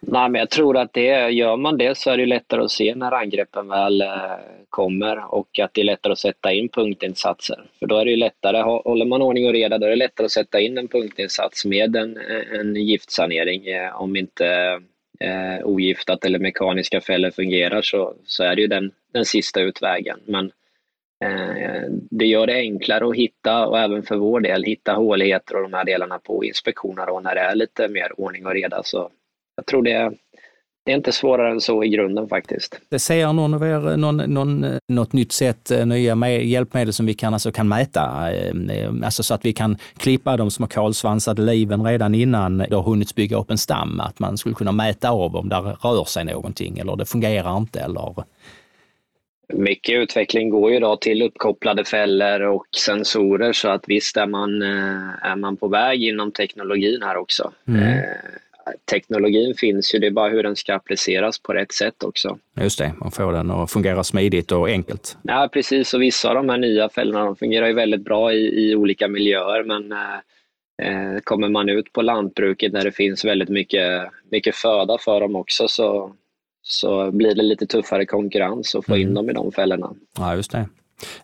Nej, 0.06 0.28
men 0.30 0.38
jag 0.38 0.50
tror 0.50 0.76
att 0.76 0.92
det, 0.92 1.30
gör 1.30 1.56
man 1.56 1.78
det 1.78 1.98
så 1.98 2.10
är 2.10 2.16
det 2.16 2.26
lättare 2.26 2.62
att 2.62 2.70
se 2.70 2.94
när 2.94 3.12
angreppen 3.12 3.68
väl 3.68 4.00
eh, 4.00 4.08
kommer 4.70 5.34
och 5.34 5.58
att 5.58 5.74
det 5.74 5.80
är 5.80 5.84
lättare 5.84 6.12
att 6.12 6.18
sätta 6.18 6.52
in 6.52 6.68
punktinsatser. 6.68 7.64
För 7.78 7.86
då 7.86 7.96
är 7.96 8.04
det 8.04 8.16
lättare, 8.16 8.62
håller 8.62 9.04
man 9.04 9.22
ordning 9.22 9.46
och 9.46 9.52
reda, 9.52 9.78
då 9.78 9.86
är 9.86 9.90
det 9.90 9.96
lättare 9.96 10.24
att 10.24 10.30
sätta 10.30 10.60
in 10.60 10.78
en 10.78 10.88
punktinsats 10.88 11.64
med 11.64 11.96
en, 11.96 12.16
eh, 12.16 12.60
en 12.60 12.76
giftsanering. 12.76 13.66
Eh, 13.66 14.00
om 14.00 14.16
inte 14.16 14.46
eh, 15.20 15.64
ogiftat 15.64 16.24
eller 16.24 16.38
mekaniska 16.38 17.00
fällor 17.00 17.30
fungerar 17.30 17.82
så, 17.82 18.14
så 18.24 18.44
är 18.44 18.56
det 18.56 18.62
ju 18.62 18.68
den, 18.68 18.92
den 19.12 19.24
sista 19.24 19.60
utvägen. 19.60 20.20
Men 20.26 20.52
eh, 21.24 21.82
det 22.10 22.26
gör 22.26 22.46
det 22.46 22.54
enklare 22.54 23.08
att 23.08 23.16
hitta 23.16 23.66
och 23.66 23.78
även 23.78 24.02
för 24.02 24.16
vår 24.16 24.40
del 24.40 24.64
hitta 24.64 24.92
håligheter 24.92 25.56
och 25.56 25.62
de 25.62 25.72
här 25.72 25.84
delarna 25.84 26.18
på 26.18 26.44
inspektioner 26.44 27.08
och 27.08 27.22
när 27.22 27.34
det 27.34 27.40
är 27.40 27.54
lite 27.54 27.88
mer 27.88 28.20
ordning 28.20 28.46
och 28.46 28.54
reda 28.54 28.82
så 28.82 29.10
jag 29.62 29.66
tror 29.66 29.82
det, 29.82 30.12
det 30.84 30.92
är 30.92 30.96
inte 30.96 31.12
svårare 31.12 31.50
än 31.50 31.60
så 31.60 31.84
i 31.84 31.88
grunden 31.88 32.28
faktiskt. 32.28 32.80
Det 32.88 32.98
ser 32.98 33.32
någon 33.32 33.54
av 33.54 33.62
er 33.62 33.96
någon, 33.96 34.16
någon, 34.16 34.66
något 34.88 35.12
nytt 35.12 35.32
sätt, 35.32 35.70
eh, 35.70 35.86
nya 35.86 36.14
med, 36.14 36.46
hjälpmedel 36.46 36.92
som 36.92 37.06
vi 37.06 37.14
kan, 37.14 37.32
alltså 37.32 37.52
kan 37.52 37.68
mäta? 37.68 38.32
Eh, 38.32 38.90
alltså 39.04 39.22
så 39.22 39.34
att 39.34 39.44
vi 39.44 39.52
kan 39.52 39.76
klippa 39.96 40.36
de 40.36 40.50
små 40.50 40.66
kolsvansade 40.66 41.42
liven 41.42 41.84
redan 41.84 42.14
innan 42.14 42.58
det 42.58 42.74
har 42.74 42.82
hunnit 42.82 43.14
bygga 43.14 43.36
upp 43.36 43.50
en 43.50 43.58
stam. 43.58 44.00
Att 44.00 44.18
man 44.18 44.38
skulle 44.38 44.54
kunna 44.54 44.72
mäta 44.72 45.10
av 45.10 45.36
om 45.36 45.48
det 45.48 45.56
rör 45.56 46.04
sig 46.04 46.24
någonting 46.24 46.78
eller 46.78 46.96
det 46.96 47.06
fungerar 47.06 47.56
inte. 47.56 47.80
Eller... 47.80 48.14
Mycket 49.54 49.94
utveckling 49.94 50.50
går 50.50 50.70
ju 50.70 50.76
idag 50.76 51.00
till 51.00 51.22
uppkopplade 51.22 51.84
fällor 51.84 52.40
och 52.40 52.66
sensorer 52.76 53.52
så 53.52 53.68
att 53.68 53.84
visst 53.86 54.16
är 54.16 54.26
man, 54.26 54.62
eh, 54.62 55.30
är 55.30 55.36
man 55.36 55.56
på 55.56 55.68
väg 55.68 56.02
inom 56.02 56.32
teknologin 56.32 57.02
här 57.02 57.16
också. 57.16 57.52
Mm 57.68 58.04
teknologin 58.90 59.54
finns 59.54 59.94
ju, 59.94 59.98
det 59.98 60.06
är 60.06 60.10
bara 60.10 60.28
hur 60.28 60.42
den 60.42 60.56
ska 60.56 60.74
appliceras 60.74 61.38
på 61.38 61.52
rätt 61.52 61.72
sätt 61.72 62.02
också. 62.02 62.38
Just 62.60 62.78
det, 62.78 62.92
man 63.00 63.10
får 63.10 63.32
den 63.32 63.50
att 63.50 63.70
fungera 63.70 64.04
smidigt 64.04 64.52
och 64.52 64.68
enkelt. 64.68 65.16
Ja, 65.22 65.48
precis. 65.52 65.94
Och 65.94 66.02
vissa 66.02 66.28
av 66.28 66.34
de 66.34 66.48
här 66.48 66.58
nya 66.58 66.88
fällorna 66.88 67.24
de 67.24 67.36
fungerar 67.36 67.66
ju 67.66 67.72
väldigt 67.72 68.04
bra 68.04 68.32
i, 68.32 68.70
i 68.70 68.76
olika 68.76 69.08
miljöer, 69.08 69.64
men 69.64 69.92
eh, 70.82 71.20
kommer 71.24 71.48
man 71.48 71.68
ut 71.68 71.92
på 71.92 72.02
lantbruket 72.02 72.72
där 72.72 72.84
det 72.84 72.92
finns 72.92 73.24
väldigt 73.24 73.48
mycket, 73.48 74.02
mycket 74.30 74.56
föda 74.56 74.98
för 74.98 75.20
dem 75.20 75.36
också 75.36 75.68
så, 75.68 76.12
så 76.62 77.10
blir 77.10 77.34
det 77.34 77.42
lite 77.42 77.66
tuffare 77.66 78.06
konkurrens 78.06 78.74
att 78.74 78.86
få 78.86 78.96
in 78.96 79.02
mm. 79.02 79.14
dem 79.14 79.30
i 79.30 79.32
de 79.32 79.52
fällorna. 79.52 79.94
Ja, 80.18 80.34
just 80.36 80.52
det. 80.52 80.68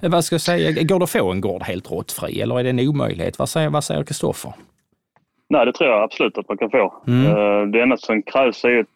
Eh, 0.00 0.10
vad 0.10 0.24
ska 0.24 0.34
jag 0.34 0.40
säga, 0.40 0.82
går 0.82 0.98
det 0.98 1.04
att 1.04 1.10
få 1.10 1.30
en 1.32 1.40
gård 1.40 1.62
helt 1.62 1.90
råttfri 1.90 2.40
eller 2.40 2.58
är 2.58 2.64
det 2.64 2.70
en 2.70 2.88
omöjlighet? 2.88 3.38
Vad 3.38 3.48
säger 3.48 4.04
Kristoffer? 4.04 4.52
Nej, 5.48 5.66
det 5.66 5.72
tror 5.72 5.90
jag 5.90 6.02
absolut 6.02 6.38
att 6.38 6.48
man 6.48 6.58
kan 6.58 6.70
få. 6.70 7.02
Mm. 7.06 7.26
Eh, 7.26 7.70
det 7.72 7.82
enda 7.82 7.96
som 7.96 8.22
krävs 8.22 8.64
är 8.64 8.80
ett, 8.80 8.88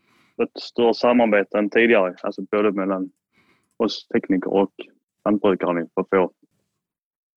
ett 0.42 0.62
större 0.62 0.94
samarbete 0.94 1.58
än 1.58 1.70
tidigare. 1.70 2.14
Alltså 2.22 2.42
både 2.50 2.72
mellan 2.72 3.10
oss 3.78 4.08
tekniker 4.08 4.52
och 4.52 4.70
lantbrukare 5.24 5.86
för 5.94 6.00
att 6.00 6.08
få 6.10 6.30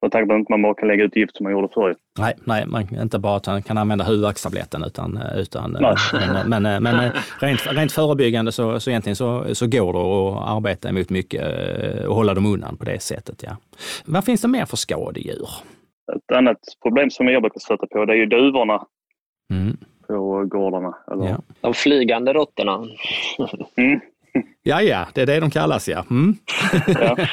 med 0.06 0.12
tanke 0.12 0.28
på 0.28 0.42
att 0.42 0.50
man 0.50 0.62
bara 0.62 0.74
kan 0.74 0.88
lägga 0.88 1.04
ut 1.04 1.16
gift 1.16 1.38
som 1.38 1.44
man 1.44 1.54
gjorde 1.54 1.68
förr. 1.74 1.96
Nej, 2.20 2.34
nej 2.44 2.66
man 2.66 3.02
inte 3.02 3.20
bara 3.20 3.40
ta, 3.40 3.62
kan 3.62 3.78
använda 3.78 4.06
huvudvärkstabletten 4.06 4.84
utan, 4.84 5.20
utan 5.36 5.76
eh, 5.76 5.96
men, 6.14 6.50
men, 6.50 6.66
eh, 6.66 6.80
men, 6.80 7.12
rent, 7.40 7.68
rent 7.68 7.92
förebyggande 7.92 8.52
så, 8.52 8.80
så 8.80 8.90
egentligen 8.90 9.16
så, 9.16 9.56
så 9.56 9.68
går 9.68 9.94
det 9.94 10.00
att 10.00 10.58
arbeta 10.58 10.90
emot 10.90 11.10
mycket 11.10 11.44
och 12.08 12.16
hålla 12.16 12.34
dem 12.34 12.46
undan 12.46 12.78
på 12.78 12.86
det 12.86 13.00
sättet. 13.00 13.44
Ja. 13.44 13.58
Vad 14.06 14.26
finns 14.26 14.42
det 14.42 14.48
mer 14.48 14.66
för 14.66 14.78
skadedjur? 14.78 15.50
Ett 16.16 16.36
annat 16.36 16.60
problem 16.84 17.10
som 17.10 17.28
jag 17.28 17.42
brukar 17.42 17.60
stöta 17.60 17.88
på 17.88 18.06
det 18.06 18.14
är 18.14 18.18
ju 18.18 18.26
duvorna 18.26 18.86
mm. 19.52 19.78
på 20.08 20.46
gårdarna. 20.46 20.98
Eller? 21.12 21.25
Ja. 21.25 21.38
De 21.62 21.74
flygande 21.74 22.34
råttorna. 22.34 22.88
mm. 23.78 24.00
Ja, 24.64 24.82
ja, 24.82 25.08
det 25.14 25.22
är 25.22 25.25
det 25.25 25.40
de 25.40 25.50
kallas 25.50 25.88
ja. 25.88 26.06
Mm. 26.10 26.36
ja. 26.88 27.18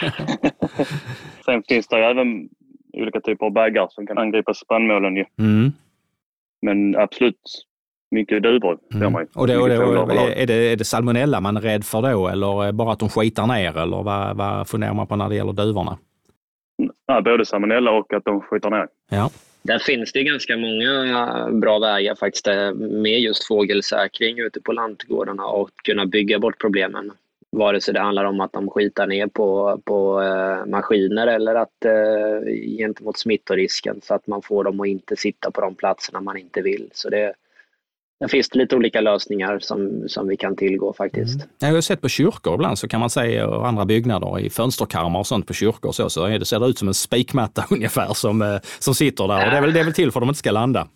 Sen 1.44 1.62
finns 1.68 1.88
det 1.88 1.96
även 1.96 2.48
olika 2.92 3.20
typer 3.20 3.46
av 3.46 3.52
baggar 3.52 3.88
som 3.90 4.06
kan 4.06 4.18
angripa 4.18 4.54
spannmålen. 4.54 5.16
Ju. 5.16 5.24
Mm. 5.38 5.72
Men 6.62 6.96
absolut, 6.96 7.66
mycket 8.10 8.42
duvor 8.42 8.78
mm. 8.94 9.12
man 9.12 9.26
Och, 9.34 9.46
det, 9.46 9.58
och, 9.58 9.68
det, 9.68 9.78
och 9.78 10.12
är, 10.12 10.46
det, 10.46 10.54
är 10.54 10.76
det 10.76 10.84
salmonella 10.84 11.40
man 11.40 11.56
är 11.56 11.60
rädd 11.60 11.84
för 11.84 12.02
då 12.02 12.28
eller 12.28 12.72
bara 12.72 12.92
att 12.92 12.98
de 12.98 13.08
skitar 13.08 13.46
ner 13.46 13.78
eller 13.78 14.02
vad, 14.02 14.36
vad 14.36 14.68
funderar 14.68 14.94
man 14.94 15.06
på 15.06 15.16
när 15.16 15.28
det 15.28 15.34
gäller 15.34 15.52
duvorna? 15.52 15.98
Nej, 17.08 17.22
både 17.22 17.46
salmonella 17.46 17.90
och 17.90 18.12
att 18.12 18.24
de 18.24 18.40
skjuter 18.40 18.70
ner. 18.70 18.86
Ja. 19.10 19.30
Där 19.62 19.78
finns 19.78 20.12
det 20.12 20.22
ganska 20.22 20.56
många 20.56 21.04
eh, 21.08 21.50
bra 21.50 21.78
vägar 21.78 22.14
faktiskt 22.14 22.46
eh, 22.46 22.72
med 22.74 23.20
just 23.20 23.46
fågelsäkring 23.46 24.38
ute 24.38 24.60
på 24.60 24.72
lantgårdarna 24.72 25.46
och 25.46 25.70
kunna 25.84 26.06
bygga 26.06 26.38
bort 26.38 26.60
problemen. 26.60 27.12
Vare 27.50 27.80
sig 27.80 27.94
det 27.94 28.00
handlar 28.00 28.24
om 28.24 28.40
att 28.40 28.52
de 28.52 28.70
skitar 28.70 29.06
ner 29.06 29.26
på, 29.26 29.80
på 29.84 30.22
eh, 30.22 30.66
maskiner 30.66 31.26
eller 31.26 31.54
att 31.54 31.84
eh, 31.84 32.52
gentemot 32.78 33.18
smittorisken 33.18 34.00
så 34.02 34.14
att 34.14 34.26
man 34.26 34.42
får 34.42 34.64
dem 34.64 34.80
att 34.80 34.86
inte 34.86 35.16
sitta 35.16 35.50
på 35.50 35.60
de 35.60 35.74
platserna 35.74 36.20
man 36.20 36.36
inte 36.36 36.62
vill. 36.62 36.90
Så 36.92 37.08
det, 37.08 37.34
där 38.22 38.28
finns 38.28 38.48
det 38.48 38.58
lite 38.58 38.76
olika 38.76 39.00
lösningar 39.00 39.58
som, 39.58 40.08
som 40.08 40.28
vi 40.28 40.36
kan 40.36 40.56
tillgå 40.56 40.92
faktiskt. 40.92 41.34
Mm. 41.34 41.48
Jag 41.58 41.72
har 41.72 41.80
sett 41.80 42.00
på 42.00 42.08
kyrkor 42.08 42.54
ibland 42.54 42.78
så 42.78 42.88
kan 42.88 43.00
man 43.00 43.10
se 43.10 43.42
och 43.42 43.68
andra 43.68 43.84
byggnader 43.84 44.40
i 44.40 44.50
fönsterkarmar 44.50 45.20
och 45.20 45.26
sånt 45.26 45.46
på 45.46 45.52
kyrkor 45.52 45.92
så, 45.92 46.10
så 46.10 46.26
det 46.26 46.44
ser 46.44 46.60
det 46.60 46.66
ut 46.66 46.78
som 46.78 46.88
en 46.88 46.94
spikmatta 46.94 47.64
ungefär 47.70 48.14
som, 48.14 48.42
eh, 48.42 48.56
som 48.78 48.94
sitter 48.94 49.28
där. 49.28 49.44
Och 49.44 49.50
det, 49.50 49.56
är 49.56 49.60
väl, 49.60 49.72
det 49.72 49.80
är 49.80 49.84
väl 49.84 49.92
till 49.92 50.12
för 50.12 50.20
att 50.20 50.22
de 50.22 50.28
inte 50.28 50.38
ska 50.38 50.50
landa. 50.50 50.88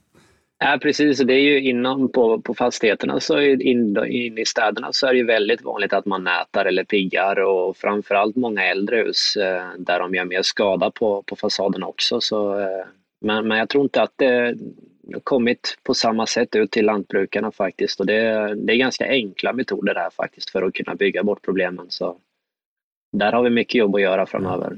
Ja, 0.59 0.79
precis. 0.83 1.19
Det 1.19 1.35
är 1.35 1.41
ju 1.41 1.61
inom 1.61 2.13
på, 2.13 2.41
på 2.41 2.55
fastigheterna, 2.55 3.21
så 3.21 3.41
in, 3.41 3.97
in 4.07 4.39
i 4.39 4.45
städerna, 4.47 4.93
så 4.93 5.07
är 5.07 5.13
det 5.13 5.19
ju 5.19 5.27
väldigt 5.27 5.63
vanligt 5.63 5.93
att 5.93 6.07
man 6.07 6.25
nätar 6.25 6.65
eller 6.65 6.85
piggar 6.85 7.41
och 7.41 7.77
framförallt 7.77 8.37
många 8.37 8.65
äldre 8.65 8.97
hus 8.97 9.37
eh, 9.37 9.65
där 9.79 10.01
de 10.01 10.15
gör 10.15 10.25
mer 10.25 10.43
skada 10.43 10.91
på, 10.91 11.23
på 11.23 11.37
fasaden 11.37 11.83
också. 11.83 12.21
Så, 12.21 12.61
eh, 12.61 12.87
men, 13.21 13.49
men 13.49 13.59
jag 13.59 13.69
tror 13.69 13.85
inte 13.85 14.03
att 14.03 14.13
det 14.17 14.55
kommit 15.25 15.79
på 15.83 15.95
samma 15.95 16.27
sätt 16.27 16.57
ut 16.57 16.71
till 16.71 16.87
lantbrukarna 16.87 17.53
faktiskt 17.53 18.01
och 18.01 18.07
det, 18.07 18.55
det 18.55 18.73
är 18.73 18.77
ganska 18.77 19.09
enkla 19.09 19.53
metoder 19.53 19.95
här 19.95 20.11
faktiskt 20.11 20.51
för 20.51 20.63
att 20.63 20.75
kunna 20.75 20.95
bygga 20.95 21.23
bort 21.23 21.43
problemen. 21.43 21.87
Så 21.89 22.17
där 23.13 23.33
har 23.33 23.43
vi 23.43 23.51
mycket 23.51 23.75
jobb 23.75 23.95
att 23.95 24.01
göra 24.01 24.27
framöver. 24.27 24.77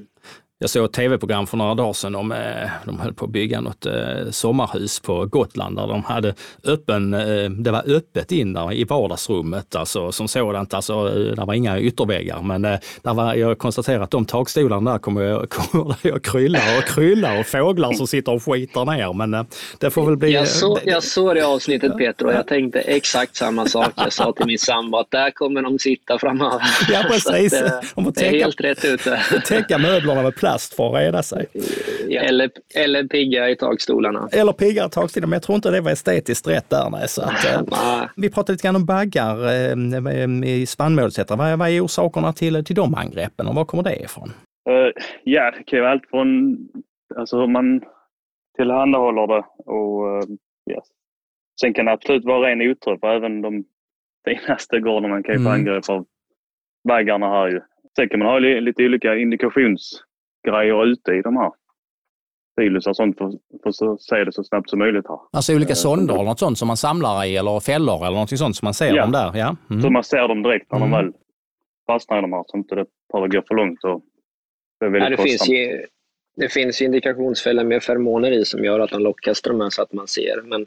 Jag 0.60 0.70
såg 0.70 0.84
ett 0.84 0.92
tv-program 0.92 1.46
för 1.46 1.56
några 1.56 1.74
dagar 1.74 1.92
sedan 1.92 2.14
om 2.14 2.32
eh, 2.32 2.70
de 2.84 3.00
höll 3.00 3.14
på 3.14 3.24
att 3.24 3.30
bygga 3.30 3.60
något 3.60 3.86
eh, 3.86 4.30
sommarhus 4.30 5.00
på 5.00 5.26
Gotland 5.26 5.76
där 5.76 5.86
de 5.86 6.04
hade 6.04 6.34
öppen, 6.64 7.14
eh, 7.14 7.50
det 7.50 7.70
var 7.70 7.90
öppet 7.90 8.32
in 8.32 8.52
där 8.52 8.72
i 8.72 8.84
vardagsrummet 8.84 9.76
alltså 9.76 10.12
som 10.12 10.28
sådant. 10.28 10.74
Alltså, 10.74 11.04
det 11.08 11.44
var 11.44 11.54
inga 11.54 11.80
ytterväggar 11.80 12.42
men 12.42 12.62
där 12.62 13.14
var, 13.14 13.34
jag 13.34 13.58
konstaterar 13.58 14.02
att 14.02 14.10
de 14.10 14.24
takstolarna 14.24 14.92
där 14.92 14.98
kommer, 14.98 15.46
kommer 15.50 16.14
att 16.16 16.22
krylla 16.22 16.58
och 16.78 16.84
krylla 16.84 17.40
och 17.40 17.46
fåglar 17.46 17.92
som 17.92 18.06
sitter 18.06 18.32
och 18.32 18.42
skiter 18.42 18.84
ner. 18.84 19.12
Men 19.12 19.46
det 19.78 19.90
får 19.90 20.06
väl 20.06 20.16
bli... 20.16 20.32
Jag, 20.32 20.48
så, 20.48 20.78
jag 20.84 21.02
såg 21.02 21.34
det 21.34 21.46
avsnittet 21.46 21.98
Peter 21.98 22.26
och 22.26 22.32
jag 22.32 22.46
tänkte 22.46 22.80
exakt 22.80 23.36
samma 23.36 23.66
sak. 23.66 23.92
Jag 23.96 24.12
sa 24.12 24.32
till 24.32 24.46
min 24.46 24.58
sambo 24.58 24.98
att 24.98 25.10
där 25.10 25.30
kommer 25.30 25.62
de 25.62 25.78
sitta 25.78 26.18
framöver. 26.18 26.62
Ja 26.90 27.02
precis. 27.08 27.50
det, 27.50 27.82
det 28.14 28.26
är 28.26 28.30
helt 28.30 28.60
rätt 28.60 28.84
ute. 28.84 29.22
Täcka 29.46 29.78
möblerna 29.78 30.22
med 30.22 30.36
plast 30.36 30.47
plast 30.48 30.74
för 30.74 30.88
att 30.88 31.02
reda 31.02 31.22
sig. 31.22 31.46
Eller, 32.10 32.50
eller 32.74 33.04
pigga 33.04 33.50
i 33.50 33.56
takstolarna. 33.56 34.28
Eller 34.32 34.52
pigga 34.52 34.86
i 34.86 34.90
takstolarna, 34.90 35.30
men 35.30 35.36
jag 35.36 35.42
tror 35.42 35.56
inte 35.56 35.70
det 35.70 35.80
var 35.80 35.90
estetiskt 35.90 36.48
rätt 36.48 36.70
där. 36.70 36.90
Nej, 36.90 37.08
så 37.08 37.22
att, 37.22 37.44
eh, 37.44 38.04
vi 38.16 38.30
pratade 38.30 38.52
lite 38.52 38.66
grann 38.66 38.76
om 38.76 38.86
baggar 38.86 39.36
eh, 39.46 40.60
i 40.60 40.66
spannmål 40.66 41.06
etc. 41.06 41.18
Vad, 41.28 41.58
vad 41.58 41.68
är 41.68 41.84
orsakerna 41.84 42.32
till, 42.32 42.64
till 42.64 42.76
de 42.76 42.94
angreppen 42.94 43.46
och 43.46 43.54
var 43.54 43.64
kommer 43.64 43.82
det 43.82 43.96
ifrån? 43.96 44.28
Uh, 44.70 44.90
ja, 45.24 45.50
det 45.50 45.64
kan 45.64 45.76
ju 45.76 45.80
vara 45.80 45.92
allt 45.92 46.06
från 46.10 46.56
alltså, 47.16 47.40
hur 47.40 47.46
man 47.46 47.80
tillhandahåller 48.56 49.26
det 49.26 49.44
och 49.66 50.06
uh, 50.06 50.22
yes. 50.70 50.84
sen 51.60 51.74
kan 51.74 51.84
det 51.84 51.92
absolut 51.92 52.24
vara 52.24 52.48
ren 52.48 52.62
otur 52.62 52.98
för 53.00 53.16
även 53.16 53.42
de 53.42 53.64
finaste 54.24 54.80
gårdarna 54.80 55.22
kan 55.22 55.34
ju 55.34 55.38
få 55.38 55.48
mm. 55.48 55.60
angrepp 55.60 55.88
av 55.88 56.06
baggarna 56.88 57.28
här 57.28 57.48
ju. 57.48 57.60
Sen 57.96 58.08
kan 58.08 58.18
man 58.18 58.28
ha 58.28 58.38
lite 58.38 58.84
olika 58.84 59.16
indikations 59.16 60.04
grejer 60.46 60.86
ute 60.86 61.12
i 61.12 61.22
de 61.22 61.36
här 61.36 61.52
silusar 62.60 62.90
och 62.90 62.96
sånt 62.96 63.18
för, 63.18 63.32
för 63.62 63.92
att 63.92 64.02
se 64.02 64.24
det 64.24 64.32
så 64.32 64.44
snabbt 64.44 64.70
som 64.70 64.78
möjligt 64.78 65.08
här. 65.08 65.18
Alltså 65.32 65.54
olika 65.54 65.70
eh, 65.70 65.74
sonder 65.74 66.14
eller 66.14 66.24
något 66.24 66.38
sånt 66.38 66.58
som 66.58 66.68
man 66.68 66.76
samlar 66.76 67.24
i 67.24 67.36
eller 67.36 67.60
fällor 67.60 68.06
eller 68.06 68.16
något 68.16 68.38
sånt 68.38 68.56
som 68.56 68.66
man 68.66 68.74
ser 68.74 68.94
ja. 68.94 69.02
dem 69.02 69.12
där? 69.12 69.32
Ja, 69.34 69.56
mm. 69.70 69.82
så 69.82 69.90
man 69.90 70.04
ser 70.04 70.28
dem 70.28 70.42
direkt 70.42 70.72
när 70.72 70.78
mm. 70.78 70.90
de 70.90 70.96
väl 70.96 71.12
fastnar 71.86 72.18
i 72.18 72.20
de 72.20 72.32
här 72.32 72.44
så 72.46 72.56
inte 72.56 72.74
det 72.74 72.86
behöver 73.12 73.28
gå 73.28 73.42
för 73.48 73.54
långt. 73.54 73.84
Och 73.84 74.02
det, 74.80 74.86
är 74.86 74.90
väldigt 74.90 75.10
ja, 75.10 75.16
det, 75.16 75.30
finns 75.30 75.48
ju, 75.48 75.86
det 76.36 76.48
finns 76.48 76.82
indikationsfällor 76.82 77.64
med 77.64 77.82
feromoner 77.82 78.30
i 78.30 78.44
som 78.44 78.64
gör 78.64 78.80
att 78.80 78.90
de 78.90 79.02
de 79.50 79.60
här 79.60 79.70
så 79.70 79.82
att 79.82 79.92
man 79.92 80.06
ser. 80.06 80.42
Men 80.44 80.66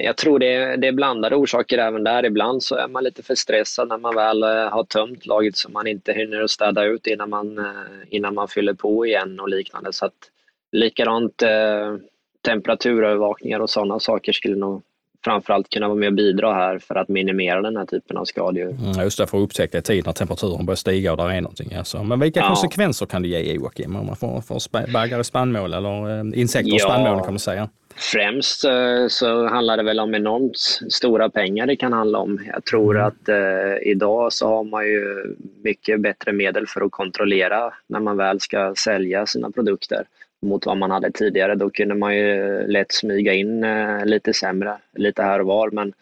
jag 0.00 0.16
tror 0.16 0.38
det, 0.38 0.76
det 0.76 0.88
är 0.88 0.92
blandade 0.92 1.36
orsaker 1.36 1.78
även 1.78 2.04
där. 2.04 2.24
Ibland 2.24 2.62
så 2.62 2.76
är 2.76 2.88
man 2.88 3.04
lite 3.04 3.22
för 3.22 3.34
stressad 3.34 3.88
när 3.88 3.98
man 3.98 4.14
väl 4.14 4.42
eh, 4.42 4.48
har 4.48 4.84
tömt 4.84 5.26
laget 5.26 5.56
så 5.56 5.70
man 5.70 5.86
inte 5.86 6.12
hinner 6.12 6.40
att 6.40 6.50
städa 6.50 6.84
ut 6.84 7.06
innan 7.06 7.30
man, 7.30 7.58
eh, 7.58 7.64
innan 8.08 8.34
man 8.34 8.48
fyller 8.48 8.74
på 8.74 9.06
igen 9.06 9.40
och 9.40 9.48
liknande. 9.48 9.92
Så 9.92 10.06
att, 10.06 10.30
likadant 10.72 11.42
eh, 11.42 11.96
temperaturövervakningar 12.44 13.60
och 13.60 13.70
sådana 13.70 14.00
saker 14.00 14.32
skulle 14.32 14.56
nog 14.56 14.82
framförallt 15.24 15.68
kunna 15.68 15.88
vara 15.88 15.98
med 15.98 16.06
och 16.06 16.14
bidra 16.14 16.54
här 16.54 16.78
för 16.78 16.94
att 16.94 17.08
minimera 17.08 17.62
den 17.62 17.76
här 17.76 17.86
typen 17.86 18.16
av 18.16 18.24
skadedjur. 18.24 18.70
Mm, 18.70 19.02
just 19.02 19.18
det, 19.18 19.26
för 19.26 19.38
att 19.38 19.44
upptäcka 19.44 19.78
i 19.78 19.82
tid 19.82 20.06
när 20.06 20.12
temperaturen 20.12 20.66
börjar 20.66 20.76
stiga 20.76 21.10
och 21.10 21.16
där 21.16 21.30
är 21.30 21.40
någonting. 21.40 21.74
Alltså. 21.74 22.02
Men 22.02 22.20
vilka 22.20 22.40
ja. 22.40 22.48
konsekvenser 22.48 23.06
kan 23.06 23.22
det 23.22 23.28
ge 23.28 23.52
Joakim 23.52 23.96
om 23.96 24.06
man 24.06 24.16
får, 24.16 24.40
får 24.40 24.92
baggar 24.92 25.20
i 25.20 25.24
spannmål 25.24 25.74
eller 25.74 26.18
eh, 26.18 26.40
insekter 26.40 26.72
i 26.72 26.76
ja. 26.78 26.84
spannmål 26.84 27.24
kan 27.24 27.32
man 27.32 27.38
säga? 27.38 27.68
Främst 27.96 28.64
eh, 28.64 29.06
så 29.08 29.46
handlar 29.46 29.76
det 29.76 29.82
väl 29.82 30.00
om 30.00 30.14
enormt 30.14 30.56
stora 30.90 31.30
pengar 31.30 31.66
det 31.66 31.76
kan 31.76 31.92
handla 31.92 32.18
om. 32.18 32.40
Jag 32.52 32.64
tror 32.64 32.96
mm. 32.96 33.06
att 33.06 33.28
eh, 33.28 33.90
idag 33.90 34.32
så 34.32 34.48
har 34.48 34.64
man 34.64 34.86
ju 34.86 35.34
mycket 35.62 36.00
bättre 36.00 36.32
medel 36.32 36.66
för 36.66 36.80
att 36.80 36.90
kontrollera 36.92 37.72
när 37.86 38.00
man 38.00 38.16
väl 38.16 38.40
ska 38.40 38.74
sälja 38.76 39.26
sina 39.26 39.50
produkter 39.50 40.04
mot 40.42 40.66
vad 40.66 40.76
man 40.76 40.90
hade 40.90 41.10
tidigare. 41.10 41.54
Då 41.54 41.70
kunde 41.70 41.94
man 41.94 42.16
ju 42.16 42.66
lätt 42.66 42.92
smyga 42.92 43.32
in 43.32 43.64
eh, 43.64 44.04
lite 44.04 44.32
sämre, 44.32 44.76
lite 44.92 45.22
här 45.22 45.40
och 45.40 45.46
var. 45.46 45.70
Men, 45.70 45.92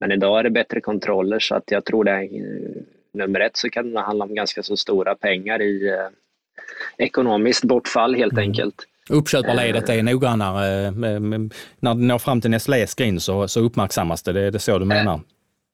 men 0.00 0.12
idag 0.12 0.38
är 0.38 0.42
det 0.42 0.50
bättre 0.50 0.80
kontroller 0.80 1.38
så 1.38 1.54
att 1.54 1.70
jag 1.70 1.84
tror 1.84 2.04
det 2.04 2.10
är 2.10 2.22
eh, 2.22 2.82
nummer 3.12 3.40
ett 3.40 3.56
så 3.56 3.70
kan 3.70 3.92
det 3.92 4.00
handla 4.00 4.24
om 4.24 4.34
ganska 4.34 4.62
så 4.62 4.76
stora 4.76 5.14
pengar 5.14 5.62
i 5.62 5.88
eh, 5.88 6.08
ekonomiskt 6.98 7.64
bortfall 7.64 8.14
helt 8.14 8.32
mm. 8.32 8.44
enkelt. 8.44 8.86
Uppköparledet 9.10 9.88
är 9.88 10.02
noggrannare. 10.02 10.90
När 10.90 11.94
det 11.94 11.94
når 11.94 12.18
fram 12.18 12.40
till 12.40 12.50
Nestlés 12.50 12.90
skrin 12.90 13.20
så, 13.20 13.48
så 13.48 13.60
uppmärksammas 13.60 14.22
det. 14.22 14.32
Det 14.32 14.40
är 14.40 14.58
så 14.58 14.78
du 14.78 14.84
menar? 14.84 15.20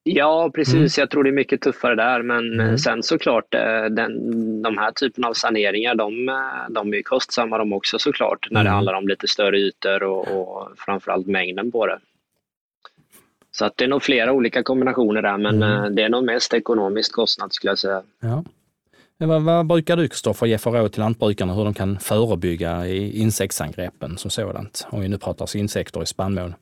Ja, 0.02 0.50
precis. 0.54 0.74
Mm. 0.74 0.88
Jag 0.96 1.10
tror 1.10 1.24
det 1.24 1.30
är 1.30 1.32
mycket 1.32 1.60
tuffare 1.60 1.94
där. 1.94 2.22
Men 2.22 2.60
mm. 2.60 2.78
sen 2.78 3.02
såklart, 3.02 3.54
eh, 3.54 3.84
den, 3.84 4.62
de 4.62 4.78
här 4.78 4.92
typen 4.92 5.24
av 5.24 5.32
saneringar, 5.32 5.94
de, 5.94 6.28
eh, 6.28 6.34
de 6.70 6.94
är 6.94 7.02
kostsamma 7.02 7.58
de 7.58 7.72
också 7.72 7.98
såklart. 7.98 8.48
När 8.50 8.64
det 8.64 8.68
mm. 8.68 8.74
handlar 8.74 8.94
om 8.94 9.08
lite 9.08 9.28
större 9.28 9.58
ytor 9.58 10.02
och, 10.02 10.28
och 10.28 10.68
framförallt 10.78 11.26
mängden 11.26 11.72
på 11.72 11.86
det. 11.86 11.98
Så 13.50 13.64
att 13.64 13.76
det 13.76 13.84
är 13.84 13.88
nog 13.88 14.02
flera 14.02 14.32
olika 14.32 14.62
kombinationer 14.62 15.22
där, 15.22 15.38
men 15.38 15.62
mm. 15.62 15.84
Eh, 15.84 15.90
det 15.90 16.02
är 16.02 16.08
nog 16.08 16.24
mest 16.24 16.54
ekonomiskt 16.54 17.12
kostnad 17.12 17.52
skulle 17.52 17.70
jag 17.70 17.78
säga. 17.78 18.02
Ja. 18.20 18.44
Vad, 19.26 19.42
vad 19.42 19.66
brukar 19.66 19.96
du, 19.96 20.08
Kristoffer, 20.08 20.46
ge 20.46 20.58
för 20.58 20.70
råd 20.70 20.92
till 20.92 21.00
lantbrukarna 21.00 21.54
hur 21.54 21.64
de 21.64 21.74
kan 21.74 21.98
förebygga 21.98 22.86
insektsangreppen 22.86 24.16
som 24.16 24.30
sådant? 24.30 24.86
Om 24.90 25.00
vi 25.00 25.08
nu 25.08 25.18
pratar 25.18 25.56
insekter 25.56 26.02
i 26.02 26.06
spannmål. 26.06 26.54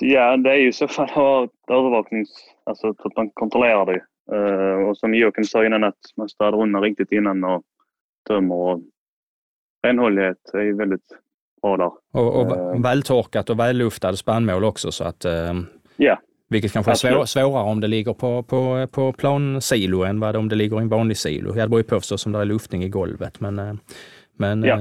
Ja, 0.00 0.36
det 0.36 0.50
är 0.50 0.56
ju 0.56 0.72
så 0.72 0.88
fall 0.88 1.04
att 1.04 1.10
ha 1.10 1.44
ett 1.44 1.70
övervaknings... 1.70 2.28
Alltså 2.64 2.88
att 2.88 3.16
man 3.16 3.30
kontrollerar 3.30 3.86
det. 3.86 4.02
Uh, 4.36 4.88
och 4.88 4.98
som 4.98 5.14
Joakim 5.14 5.44
sa 5.44 5.66
innan 5.66 5.84
att 5.84 5.98
man 6.16 6.28
städar 6.28 6.62
undan 6.62 6.82
riktigt 6.82 7.12
innan 7.12 7.44
och 7.44 7.62
tömmer. 8.28 8.54
Och 8.54 8.80
renhållighet 9.86 10.50
är 10.52 10.60
ju 10.60 10.76
väldigt 10.76 11.08
bra 11.62 11.76
där. 11.76 11.92
Och, 12.12 12.40
och 12.40 12.74
uh, 12.74 12.82
vältorkat 12.82 13.50
och 13.50 13.58
välluftad 13.58 14.16
spannmål 14.16 14.64
också 14.64 14.92
så 14.92 15.04
att... 15.04 15.24
Uh, 15.24 15.62
ja. 15.96 16.18
Vilket 16.50 16.72
kanske 16.72 16.92
är 16.92 16.94
svår, 16.94 17.24
svårare 17.24 17.64
om 17.64 17.80
det 17.80 17.86
ligger 17.86 18.12
på, 18.12 18.42
på, 18.42 18.86
på 18.90 19.12
plansilo 19.12 20.04
än 20.04 20.20
vad 20.20 20.36
om 20.36 20.48
det 20.48 20.56
ligger 20.56 20.76
i 20.76 20.82
en 20.82 20.88
vanlig 20.88 21.16
silo. 21.16 21.52
Ja, 21.56 21.62
det 21.62 21.68
beror 21.68 21.80
ju 21.80 21.84
på 21.84 22.00
förstås 22.00 22.26
om 22.26 22.32
det 22.32 22.38
är 22.38 22.44
luftning 22.44 22.84
i 22.84 22.88
golvet. 22.88 23.40
Men, 23.40 23.78
men 24.36 24.62
ja. 24.62 24.78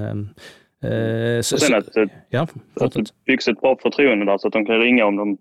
Eh, 0.84 1.42
så, 1.42 1.56
och 1.56 1.62
sen 1.62 1.78
att, 1.78 1.88
ja, 2.30 2.48
att 2.82 2.94
det 2.94 3.04
byggs 3.26 3.48
ett 3.48 3.62
bra 3.62 3.78
förtroende 3.82 4.26
där 4.26 4.38
så 4.38 4.48
att 4.48 4.54
de 4.54 4.66
kan 4.66 4.80
ringa 4.80 5.06
om 5.06 5.16
de 5.16 5.38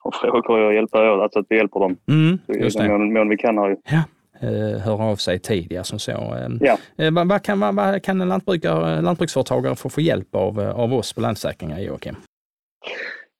har 0.00 0.12
frågor 0.12 0.60
och 0.60 0.74
hjälpa, 0.74 0.98
alltså 0.98 1.38
att 1.38 1.46
vi 1.48 1.56
hjälper 1.56 1.80
dem. 1.80 1.96
Mm, 2.08 2.38
just 2.48 2.80
I 2.80 2.82
den 2.82 3.12
mån 3.12 3.28
vi 3.28 3.36
kan. 3.36 3.58
Här. 3.58 3.76
Ja, 3.84 4.02
eh, 4.48 4.80
höra 4.80 5.04
av 5.04 5.16
sig 5.16 5.38
tidigare 5.38 5.84
som 5.84 5.98
så. 5.98 6.12
Eh, 6.12 6.48
ja. 6.60 6.78
Vad, 7.10 7.28
vad, 7.28 7.42
kan, 7.42 7.60
vad, 7.60 7.74
vad 7.74 8.02
kan 8.02 8.20
en 8.20 8.28
lantbrukare, 8.28 9.00
lantbruksföretagare 9.00 9.76
få 9.76 9.88
för 9.88 10.02
hjälp 10.02 10.34
av, 10.34 10.60
av 10.60 10.94
oss 10.94 11.12
på 11.12 11.20
Länsförsäkringar, 11.20 11.80
Joakim? 11.80 12.16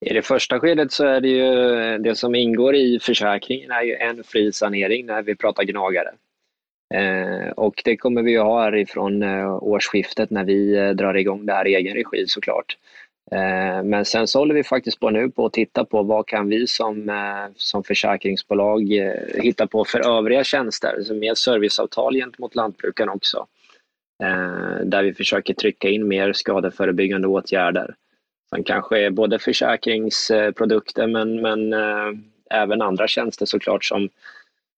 I 0.06 0.14
det 0.14 0.22
första 0.22 0.60
skedet 0.60 0.92
så 0.92 1.04
är 1.06 1.20
det 1.20 1.28
ju 1.28 1.98
det 1.98 2.14
som 2.14 2.34
ingår 2.34 2.74
i 2.74 2.98
försäkringen 3.02 3.70
är 3.70 3.82
ju 3.82 3.94
en 3.94 4.24
fri 4.24 4.52
sanering 4.52 5.06
när 5.06 5.22
vi 5.22 5.36
pratar 5.36 5.62
gnagare. 5.64 6.10
Eh, 6.94 7.50
och 7.50 7.82
det 7.84 7.96
kommer 7.96 8.22
vi 8.22 8.30
ju 8.30 8.38
ha 8.38 8.62
härifrån 8.62 9.22
eh, 9.22 9.62
årsskiftet 9.62 10.30
när 10.30 10.44
vi 10.44 10.76
eh, 10.76 10.90
drar 10.90 11.14
igång 11.14 11.46
det 11.46 11.52
här 11.52 11.66
i 11.68 11.74
egen 11.74 11.94
regi 11.94 12.24
såklart. 12.26 12.76
Eh, 13.32 13.82
men 13.82 14.04
sen 14.04 14.26
så 14.26 14.38
håller 14.38 14.54
vi 14.54 14.64
faktiskt 14.64 15.00
på 15.00 15.10
nu 15.10 15.30
på 15.30 15.46
att 15.46 15.52
titta 15.52 15.84
på 15.84 16.02
vad 16.02 16.26
kan 16.26 16.48
vi 16.48 16.66
som, 16.66 17.08
eh, 17.08 17.52
som 17.56 17.84
försäkringsbolag 17.84 18.92
eh, 18.92 19.42
hitta 19.42 19.66
på 19.66 19.84
för 19.84 20.18
övriga 20.18 20.44
tjänster, 20.44 21.02
så 21.02 21.14
mer 21.14 21.34
serviceavtal 21.34 22.14
gentemot 22.14 22.54
lantbrukarna 22.54 23.12
också. 23.12 23.46
eh, 24.22 24.84
där 24.84 25.02
vi 25.02 25.14
försöker 25.14 25.54
trycka 25.54 25.88
in 25.88 26.08
mer 26.08 26.32
skadeförebyggande 26.32 27.28
åtgärder 27.28 27.94
som 28.54 28.64
kanske 28.64 28.98
är 29.06 29.10
både 29.10 29.38
försäkringsprodukter 29.38 31.06
men, 31.06 31.42
men 31.42 31.72
eh, 31.72 32.18
även 32.50 32.82
andra 32.82 33.08
tjänster 33.08 33.46
såklart 33.46 33.84
som, 33.84 34.08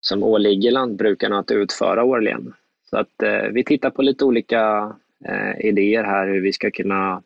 som 0.01 0.23
åligger 0.23 0.71
lantbrukarna 0.71 1.39
att 1.39 1.51
utföra 1.51 2.05
årligen. 2.05 2.55
Så 2.91 2.99
att 2.99 3.23
eh, 3.23 3.43
vi 3.53 3.65
tittar 3.65 3.91
på 3.91 4.03
lite 4.03 4.25
olika 4.25 4.93
eh, 5.25 5.67
idéer 5.67 6.05
här 6.05 6.27
hur 6.27 6.41
vi 6.41 6.53
ska 6.53 6.71
kunna 6.71 7.23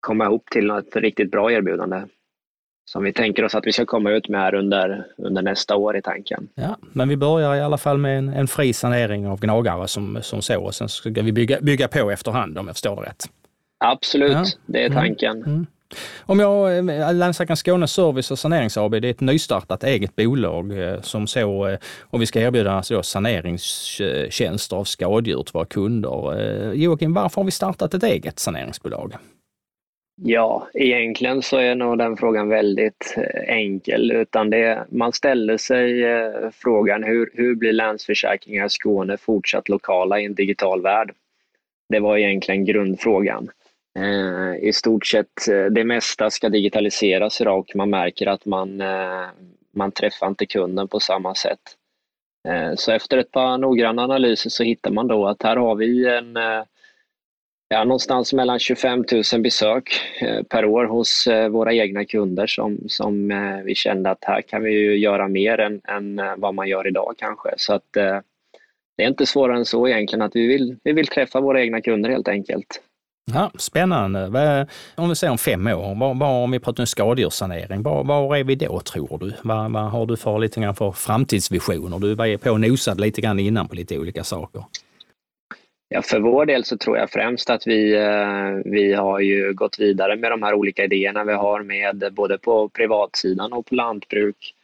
komma 0.00 0.24
ihop 0.24 0.50
till 0.50 0.70
ett 0.70 0.96
riktigt 0.96 1.30
bra 1.30 1.52
erbjudande 1.52 2.02
som 2.84 3.04
vi 3.04 3.12
tänker 3.12 3.44
oss 3.44 3.54
att 3.54 3.66
vi 3.66 3.72
ska 3.72 3.86
komma 3.86 4.10
ut 4.10 4.28
med 4.28 4.40
här 4.40 4.54
under, 4.54 5.06
under 5.16 5.42
nästa 5.42 5.76
år 5.76 5.96
i 5.96 6.02
tanken. 6.02 6.48
Ja, 6.54 6.76
men 6.92 7.08
vi 7.08 7.16
börjar 7.16 7.54
i 7.54 7.60
alla 7.60 7.78
fall 7.78 7.98
med 7.98 8.18
en, 8.18 8.28
en 8.28 8.46
fri 8.46 8.72
sanering 8.72 9.26
av 9.26 9.40
gnagare 9.40 9.88
som, 9.88 10.18
som 10.22 10.42
så 10.42 10.62
och 10.62 10.74
sen 10.74 10.88
ska 10.88 11.10
vi 11.10 11.32
bygga, 11.32 11.60
bygga 11.60 11.88
på 11.88 12.10
efterhand 12.10 12.58
om 12.58 12.66
jag 12.66 12.74
förstår 12.76 12.96
det 12.96 13.02
rätt. 13.02 13.28
Absolut, 13.78 14.32
ja. 14.32 14.44
det 14.66 14.82
är 14.82 14.86
mm. 14.86 14.98
tanken. 14.98 15.36
Mm. 15.36 15.48
Mm. 15.48 15.66
Om 16.26 16.40
jag, 16.40 16.78
eh, 16.78 17.14
Länsläkaren 17.14 17.56
Skåne 17.56 17.86
Service 17.86 18.30
och 18.30 18.38
Sanerings 18.38 18.76
AB, 18.76 19.00
det 19.00 19.08
är 19.08 19.10
ett 19.10 19.20
nystartat 19.20 19.84
eget 19.84 20.16
bolag 20.16 20.78
eh, 20.78 21.00
som 21.00 21.26
så, 21.26 21.66
eh, 21.66 21.78
och 22.00 22.22
vi 22.22 22.26
ska 22.26 22.40
erbjuda 22.40 22.72
alltså 22.72 23.02
saneringstjänster 23.02 24.76
av 24.76 24.84
skadedjur 24.84 25.42
till 25.42 25.52
våra 25.52 25.64
kunder. 25.64 26.72
Joakim, 26.74 27.14
varför 27.14 27.40
har 27.40 27.44
vi 27.44 27.50
startat 27.50 27.94
ett 27.94 28.02
eget 28.02 28.38
saneringsbolag? 28.38 29.14
Ja, 30.22 30.68
egentligen 30.74 31.42
så 31.42 31.56
är 31.56 31.74
nog 31.74 31.98
den 31.98 32.16
frågan 32.16 32.48
väldigt 32.48 33.14
enkel. 33.46 34.12
Utan 34.12 34.50
det, 34.50 34.86
man 34.90 35.12
ställer 35.12 35.56
sig 35.56 36.04
frågan 36.52 37.04
hur, 37.04 37.30
hur 37.34 37.54
blir 37.54 37.72
Länsförsäkringar 37.72 38.68
Skåne 38.68 39.16
fortsatt 39.16 39.68
lokala 39.68 40.20
i 40.20 40.24
en 40.24 40.34
digital 40.34 40.82
värld? 40.82 41.12
Det 41.88 42.00
var 42.00 42.16
egentligen 42.16 42.64
grundfrågan. 42.64 43.50
Eh, 43.98 44.68
I 44.68 44.72
stort 44.72 45.06
sett 45.06 45.48
eh, 45.50 45.64
det 45.64 45.84
mesta 45.84 46.30
ska 46.30 46.48
digitaliseras 46.48 47.40
idag 47.40 47.58
och 47.58 47.76
man 47.76 47.90
märker 47.90 48.26
att 48.26 48.44
man, 48.46 48.80
eh, 48.80 49.26
man 49.74 49.92
träffar 49.92 50.28
inte 50.28 50.46
kunden 50.46 50.88
på 50.88 51.00
samma 51.00 51.34
sätt. 51.34 51.60
Så 52.76 52.92
efter 52.92 53.18
ett 53.18 53.30
par 53.30 53.58
noggranna 53.58 54.04
analyser 54.04 54.50
så 54.50 54.62
hittar 54.62 54.90
man 54.90 55.08
då 55.08 55.26
att 55.26 55.42
här 55.42 55.56
har 55.56 55.74
vi 55.74 56.08
en 56.08 56.36
ja, 57.68 57.84
någonstans 57.84 58.32
mellan 58.32 58.58
25 58.58 59.04
000 59.32 59.42
besök 59.42 60.00
per 60.48 60.64
år 60.64 60.84
hos 60.84 61.28
våra 61.50 61.74
egna 61.74 62.04
kunder 62.04 62.46
som, 62.46 62.78
som 62.86 63.28
vi 63.64 63.74
kände 63.74 64.10
att 64.10 64.24
här 64.24 64.42
kan 64.42 64.62
vi 64.62 64.72
ju 64.72 64.96
göra 64.96 65.28
mer 65.28 65.60
än, 65.60 65.80
än 65.84 66.20
vad 66.36 66.54
man 66.54 66.68
gör 66.68 66.86
idag 66.86 67.14
kanske. 67.18 67.54
Så 67.56 67.74
att 67.74 67.92
det 67.92 69.02
är 69.02 69.08
inte 69.08 69.26
svårare 69.26 69.56
än 69.56 69.64
så 69.64 69.88
egentligen 69.88 70.22
att 70.22 70.36
vi 70.36 70.46
vill, 70.46 70.76
vi 70.82 70.92
vill 70.92 71.06
träffa 71.06 71.40
våra 71.40 71.60
egna 71.62 71.80
kunder 71.80 72.10
helt 72.10 72.28
enkelt. 72.28 72.80
Ja, 73.32 73.50
spännande. 73.58 74.66
Om 74.94 75.08
vi 75.08 75.14
säger 75.14 75.30
om 75.30 75.38
fem 75.38 75.66
år, 75.66 75.94
var, 75.94 76.14
var, 76.14 76.44
om 76.44 76.50
vi 76.50 76.60
pratar 76.60 76.82
om 76.82 76.86
skadedjurssanering, 76.86 77.82
var, 77.82 78.04
var 78.04 78.36
är 78.36 78.44
vi 78.44 78.54
då 78.54 78.80
tror 78.80 79.18
du? 79.18 79.32
Vad, 79.42 79.72
har 79.72 80.06
du 80.06 80.16
för, 80.16 80.38
lite 80.38 80.60
grann 80.60 80.74
för 80.74 80.92
framtidsvisioner? 80.92 81.98
Du 81.98 82.14
var 82.14 82.26
ju 82.26 82.38
på 82.38 82.50
och 82.50 82.60
nosade 82.60 83.02
lite 83.02 83.20
grann 83.20 83.38
innan 83.38 83.68
på 83.68 83.74
lite 83.74 83.98
olika 83.98 84.24
saker. 84.24 84.64
Ja, 85.88 86.02
för 86.02 86.20
vår 86.20 86.46
del 86.46 86.64
så 86.64 86.76
tror 86.76 86.98
jag 86.98 87.10
främst 87.10 87.50
att 87.50 87.66
vi, 87.66 87.94
eh, 87.94 88.72
vi 88.72 88.92
har 88.92 89.20
ju 89.20 89.52
gått 89.52 89.78
vidare 89.78 90.16
med 90.16 90.30
de 90.30 90.42
här 90.42 90.54
olika 90.54 90.84
idéerna 90.84 91.24
vi 91.24 91.32
har 91.32 91.62
med 91.62 92.12
både 92.12 92.38
på 92.38 92.68
privatsidan 92.68 93.52
och 93.52 93.66
på 93.66 93.74
lantbruk. 93.74 94.54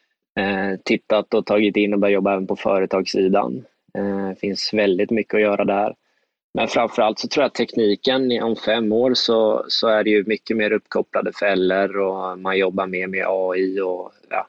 Eh, 0.41 0.79
tittat 0.85 1.35
och 1.35 1.47
tagit 1.47 1.77
in 1.77 1.95
och 1.95 2.01
börjat 2.01 2.15
jobba 2.15 2.33
även 2.33 2.47
på 2.47 2.57
företagssidan. 2.57 3.65
Det 3.95 4.01
eh, 4.01 4.33
finns 4.41 4.75
väldigt 4.75 5.11
mycket 5.11 5.35
att 5.35 5.41
göra 5.41 5.65
där. 5.65 5.95
Men 6.55 6.69
framförallt 6.69 7.19
så 7.19 7.29
tror 7.29 7.43
jag 7.43 7.47
att 7.47 7.55
tekniken, 7.55 8.43
om 8.43 8.57
fem 8.57 8.93
år 8.93 9.15
så, 9.15 9.65
så 9.69 9.89
är 9.89 10.05
det 10.05 10.11
ju 10.11 10.25
mycket 10.27 10.57
mer 10.57 10.73
uppkopplade 10.73 11.33
fällor 11.33 11.97
och 11.97 12.39
man 12.39 12.59
jobbar 12.59 12.87
mer 12.87 13.07
med 13.07 13.27
AI 13.29 13.81
och 13.81 14.13
ja, 14.31 14.47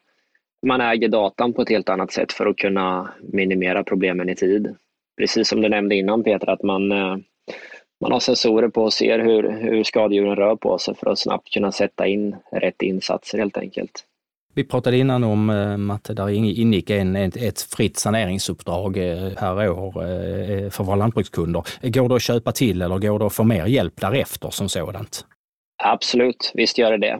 man 0.67 0.81
äger 0.81 1.07
datan 1.07 1.53
på 1.53 1.61
ett 1.61 1.69
helt 1.69 1.89
annat 1.89 2.11
sätt 2.11 2.33
för 2.33 2.45
att 2.45 2.57
kunna 2.57 3.13
minimera 3.21 3.83
problemen 3.83 4.29
i 4.29 4.35
tid. 4.35 4.75
Precis 5.17 5.47
som 5.47 5.61
du 5.61 5.69
nämnde 5.69 5.95
innan 5.95 6.23
Peter, 6.23 6.49
att 6.49 6.63
man, 6.63 6.91
eh, 6.91 7.17
man 8.01 8.11
har 8.11 8.19
sensorer 8.19 8.67
på 8.69 8.83
och 8.83 8.93
ser 8.93 9.19
hur, 9.19 9.49
hur 9.49 9.83
skadedjuren 9.83 10.35
rör 10.35 10.55
på 10.55 10.77
sig 10.77 10.95
för 10.95 11.09
att 11.09 11.19
snabbt 11.19 11.53
kunna 11.53 11.71
sätta 11.71 12.07
in 12.07 12.35
rätt 12.51 12.81
insatser 12.81 13.37
helt 13.37 13.57
enkelt. 13.57 14.05
Vi 14.53 14.63
pratade 14.63 14.97
innan 14.97 15.23
om 15.23 15.49
eh, 15.49 15.95
att 15.95 16.03
där 16.03 16.29
ingick 16.29 16.89
en, 16.89 17.15
ett 17.15 17.61
fritt 17.61 17.97
saneringsuppdrag 17.97 18.97
eh, 18.97 19.33
per 19.33 19.69
år 19.69 19.87
eh, 19.87 20.69
för 20.69 20.83
våra 20.83 20.95
lantbrukskunder. 20.95 21.63
Går 21.81 22.09
det 22.09 22.15
att 22.15 22.21
köpa 22.21 22.51
till 22.51 22.81
eller 22.81 22.99
går 22.99 23.19
det 23.19 23.25
att 23.25 23.33
få 23.33 23.43
mer 23.43 23.65
hjälp 23.65 24.01
därefter 24.01 24.49
som 24.49 24.69
sådant? 24.69 25.25
Absolut, 25.83 26.51
visst 26.53 26.77
gör 26.77 26.97
det 26.97 26.97
det. 26.97 27.19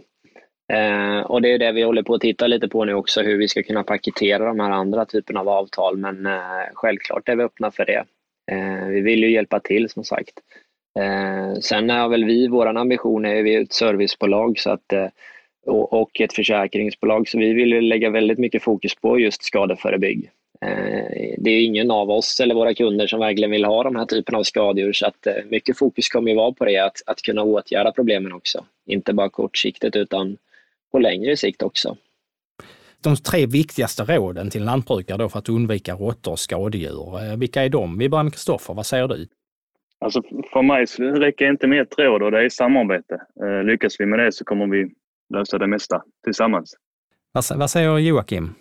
och 1.25 1.41
det 1.41 1.53
är 1.53 1.59
det 1.59 1.71
vi 1.71 1.83
håller 1.83 2.03
på 2.03 2.13
att 2.13 2.21
titta 2.21 2.47
lite 2.47 2.67
på 2.67 2.85
nu 2.85 2.93
också, 2.93 3.21
hur 3.21 3.37
vi 3.37 3.47
ska 3.47 3.63
kunna 3.63 3.83
paketera 3.83 4.45
de 4.45 4.59
här 4.59 4.71
andra 4.71 5.05
typerna 5.05 5.39
av 5.39 5.49
avtal. 5.49 5.97
Men 5.97 6.27
självklart 6.73 7.29
är 7.29 7.35
vi 7.35 7.43
öppna 7.43 7.71
för 7.71 7.85
det. 7.85 8.03
vi 8.89 9.01
vill 9.01 9.19
ju 9.19 9.31
hjälpa 9.31 9.59
till 9.59 9.89
som 9.89 10.03
sagt. 10.03 10.33
sen 11.61 11.89
har 11.89 12.09
väl 12.09 12.25
vi, 12.25 12.47
vår 12.47 12.65
ambition 12.65 13.25
är 13.25 13.35
ju, 13.35 13.41
vi 13.43 13.55
är 13.55 13.61
ett 13.61 13.73
servicebolag 13.73 14.59
så 14.59 14.69
att 14.69 14.93
och 15.65 16.21
ett 16.21 16.33
försäkringsbolag. 16.33 17.27
Så 17.27 17.39
vi 17.39 17.53
vill 17.53 17.87
lägga 17.87 18.09
väldigt 18.09 18.39
mycket 18.39 18.63
fokus 18.63 18.95
på 18.95 19.19
just 19.19 19.43
skadeförebygg. 19.43 20.31
Eh, 20.65 21.35
det 21.37 21.49
är 21.49 21.63
ingen 21.63 21.91
av 21.91 22.09
oss 22.09 22.39
eller 22.39 22.55
våra 22.55 22.73
kunder 22.73 23.07
som 23.07 23.19
verkligen 23.19 23.51
vill 23.51 23.65
ha 23.65 23.83
de 23.83 23.95
här 23.95 24.05
typen 24.05 24.35
av 24.35 24.43
skadedjur 24.43 24.93
så 24.93 25.07
att 25.07 25.27
eh, 25.27 25.33
mycket 25.49 25.77
fokus 25.77 26.09
kommer 26.09 26.31
ju 26.31 26.37
vara 26.37 26.51
på 26.51 26.65
det, 26.65 26.77
att, 26.77 27.01
att 27.05 27.21
kunna 27.21 27.43
åtgärda 27.43 27.91
problemen 27.91 28.33
också. 28.33 28.65
Inte 28.85 29.13
bara 29.13 29.29
kortsiktigt 29.29 29.95
utan 29.95 30.37
på 30.91 30.99
längre 30.99 31.37
sikt 31.37 31.63
också. 31.63 31.97
De 33.03 33.15
tre 33.15 33.45
viktigaste 33.45 34.03
råden 34.03 34.49
till 34.49 34.63
lantbrukare 34.63 35.17
då 35.17 35.29
för 35.29 35.39
att 35.39 35.49
undvika 35.49 35.93
råttor 35.93 36.31
och 36.31 36.39
skadedjur, 36.39 37.19
eh, 37.23 37.37
vilka 37.37 37.63
är 37.63 37.69
de? 37.69 37.97
Vi 37.97 38.09
börjar 38.09 38.23
med 38.23 38.33
Kristoffer, 38.33 38.73
vad 38.73 38.85
säger 38.85 39.07
du? 39.07 39.27
Alltså 39.99 40.21
för 40.53 40.61
mig 40.61 40.85
räcker 41.19 41.49
inte 41.49 41.67
med 41.67 41.81
ett 41.81 41.99
råd 41.99 42.23
och 42.23 42.31
det 42.31 42.45
är 42.45 42.49
samarbete. 42.49 43.21
Lyckas 43.63 43.99
vi 43.99 44.05
med 44.05 44.19
det 44.19 44.31
så 44.31 44.45
kommer 44.45 44.67
vi 44.67 44.89
lösa 45.31 45.57
det 45.57 45.67
mesta 45.67 46.03
tillsammans. 46.23 46.75
Vad, 47.31 47.43
vad 47.55 47.69
säger 47.69 47.97
Joakim? 47.97 48.53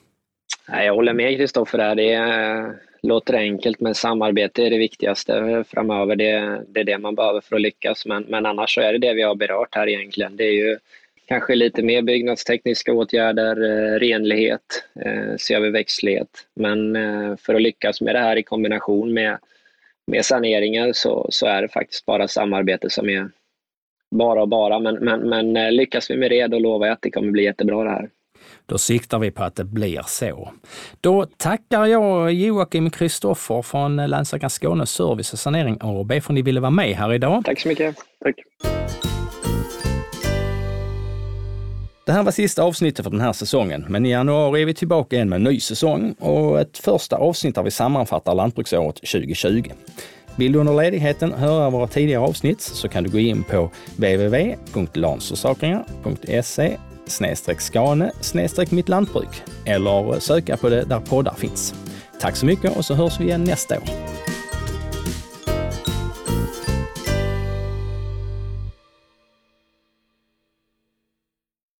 Jag 0.66 0.94
håller 0.94 1.12
med 1.12 1.36
Kristoffer 1.36 1.78
där. 1.78 1.94
Det 1.94 2.12
är, 2.12 2.74
låter 3.02 3.34
enkelt, 3.34 3.80
men 3.80 3.94
samarbete 3.94 4.62
är 4.62 4.70
det 4.70 4.78
viktigaste 4.78 5.64
framöver. 5.68 6.16
Det, 6.16 6.64
det 6.68 6.80
är 6.80 6.84
det 6.84 6.98
man 6.98 7.14
behöver 7.14 7.40
för 7.40 7.56
att 7.56 7.62
lyckas. 7.62 8.06
Men, 8.06 8.22
men 8.22 8.46
annars 8.46 8.74
så 8.74 8.80
är 8.80 8.92
det 8.92 8.98
det 8.98 9.14
vi 9.14 9.22
har 9.22 9.34
berört 9.34 9.74
här 9.74 9.88
egentligen. 9.88 10.36
Det 10.36 10.44
är 10.44 10.52
ju 10.52 10.78
kanske 11.30 11.54
lite 11.54 11.82
mer 11.82 12.02
byggnadstekniska 12.02 12.92
åtgärder, 12.92 13.62
eh, 13.62 13.98
renlighet, 13.98 14.84
eh, 15.04 15.36
se 15.38 15.54
över 15.54 15.70
växtlighet. 15.70 16.46
Men 16.54 16.96
eh, 16.96 17.36
för 17.36 17.54
att 17.54 17.62
lyckas 17.62 18.00
med 18.00 18.14
det 18.14 18.18
här 18.18 18.36
i 18.36 18.42
kombination 18.42 19.14
med, 19.14 19.38
med 20.06 20.24
saneringar 20.24 20.92
så, 20.92 21.26
så 21.30 21.46
är 21.46 21.62
det 21.62 21.68
faktiskt 21.68 22.06
bara 22.06 22.28
samarbete 22.28 22.90
som 22.90 23.08
är, 23.08 23.30
bara 24.10 24.42
och 24.42 24.48
bara, 24.48 24.78
men, 24.78 24.94
men, 24.94 25.28
men 25.28 25.56
eh, 25.56 25.72
lyckas 25.72 26.10
vi 26.10 26.16
med 26.16 26.30
det, 26.30 26.46
då 26.46 26.58
lovar 26.58 26.86
jag 26.86 26.94
att 26.94 27.02
det 27.02 27.10
kommer 27.10 27.30
bli 27.30 27.44
jättebra 27.44 27.84
det 27.84 27.90
här. 27.90 28.08
Då 28.66 28.78
siktar 28.78 29.18
vi 29.18 29.30
på 29.30 29.42
att 29.42 29.56
det 29.56 29.64
blir 29.64 30.02
så. 30.06 30.52
Då 31.00 31.26
tackar 31.36 31.86
jag 31.86 32.32
Joakim 32.32 32.90
Kristoffer 32.90 33.62
från 33.62 33.96
Länsläkaren 33.96 34.50
Skåne 34.50 34.86
Service 34.86 35.32
och 35.32 35.38
Sanering 35.38 35.78
AB 35.80 36.08
för 36.08 36.16
att 36.16 36.28
ni 36.28 36.42
ville 36.42 36.60
vara 36.60 36.70
med 36.70 36.96
här 36.96 37.12
idag. 37.12 37.42
Tack 37.44 37.60
så 37.60 37.68
mycket. 37.68 37.96
Tack. 38.24 38.34
Det 42.06 42.12
här 42.12 42.22
var 42.22 42.32
sista 42.32 42.62
avsnittet 42.62 43.04
för 43.04 43.10
den 43.10 43.20
här 43.20 43.32
säsongen, 43.32 43.84
men 43.88 44.06
i 44.06 44.10
januari 44.10 44.62
är 44.62 44.66
vi 44.66 44.74
tillbaka 44.74 45.16
igen 45.16 45.28
med 45.28 45.36
en 45.36 45.42
ny 45.42 45.60
säsong 45.60 46.14
och 46.18 46.60
ett 46.60 46.78
första 46.78 47.16
avsnitt 47.16 47.54
där 47.54 47.62
vi 47.62 47.70
sammanfattar 47.70 48.34
lantbruksåret 48.34 48.96
2020. 48.96 49.62
Vill 50.40 50.52
du 50.52 50.58
under 50.58 50.74
ledigheten 50.74 51.32
höra 51.32 51.70
våra 51.70 51.86
tidigare 51.86 52.22
avsnitt 52.22 52.60
så 52.60 52.88
kan 52.88 53.04
du 53.04 53.10
gå 53.10 53.18
in 53.18 53.42
på 53.42 53.70
www.lansförsäkringar.se 53.96 56.76
skane 57.58 58.12
mitt 58.70 58.88
lantbruk 58.88 59.42
eller 59.64 60.20
söka 60.20 60.56
på 60.56 60.68
det 60.68 60.84
där 60.84 61.00
poddar 61.00 61.34
finns. 61.34 61.74
Tack 62.20 62.36
så 62.36 62.46
mycket 62.46 62.76
och 62.76 62.84
så 62.84 62.94
hörs 62.94 63.20
vi 63.20 63.24
igen 63.24 63.44
nästa 63.44 63.76
år. 63.76 63.84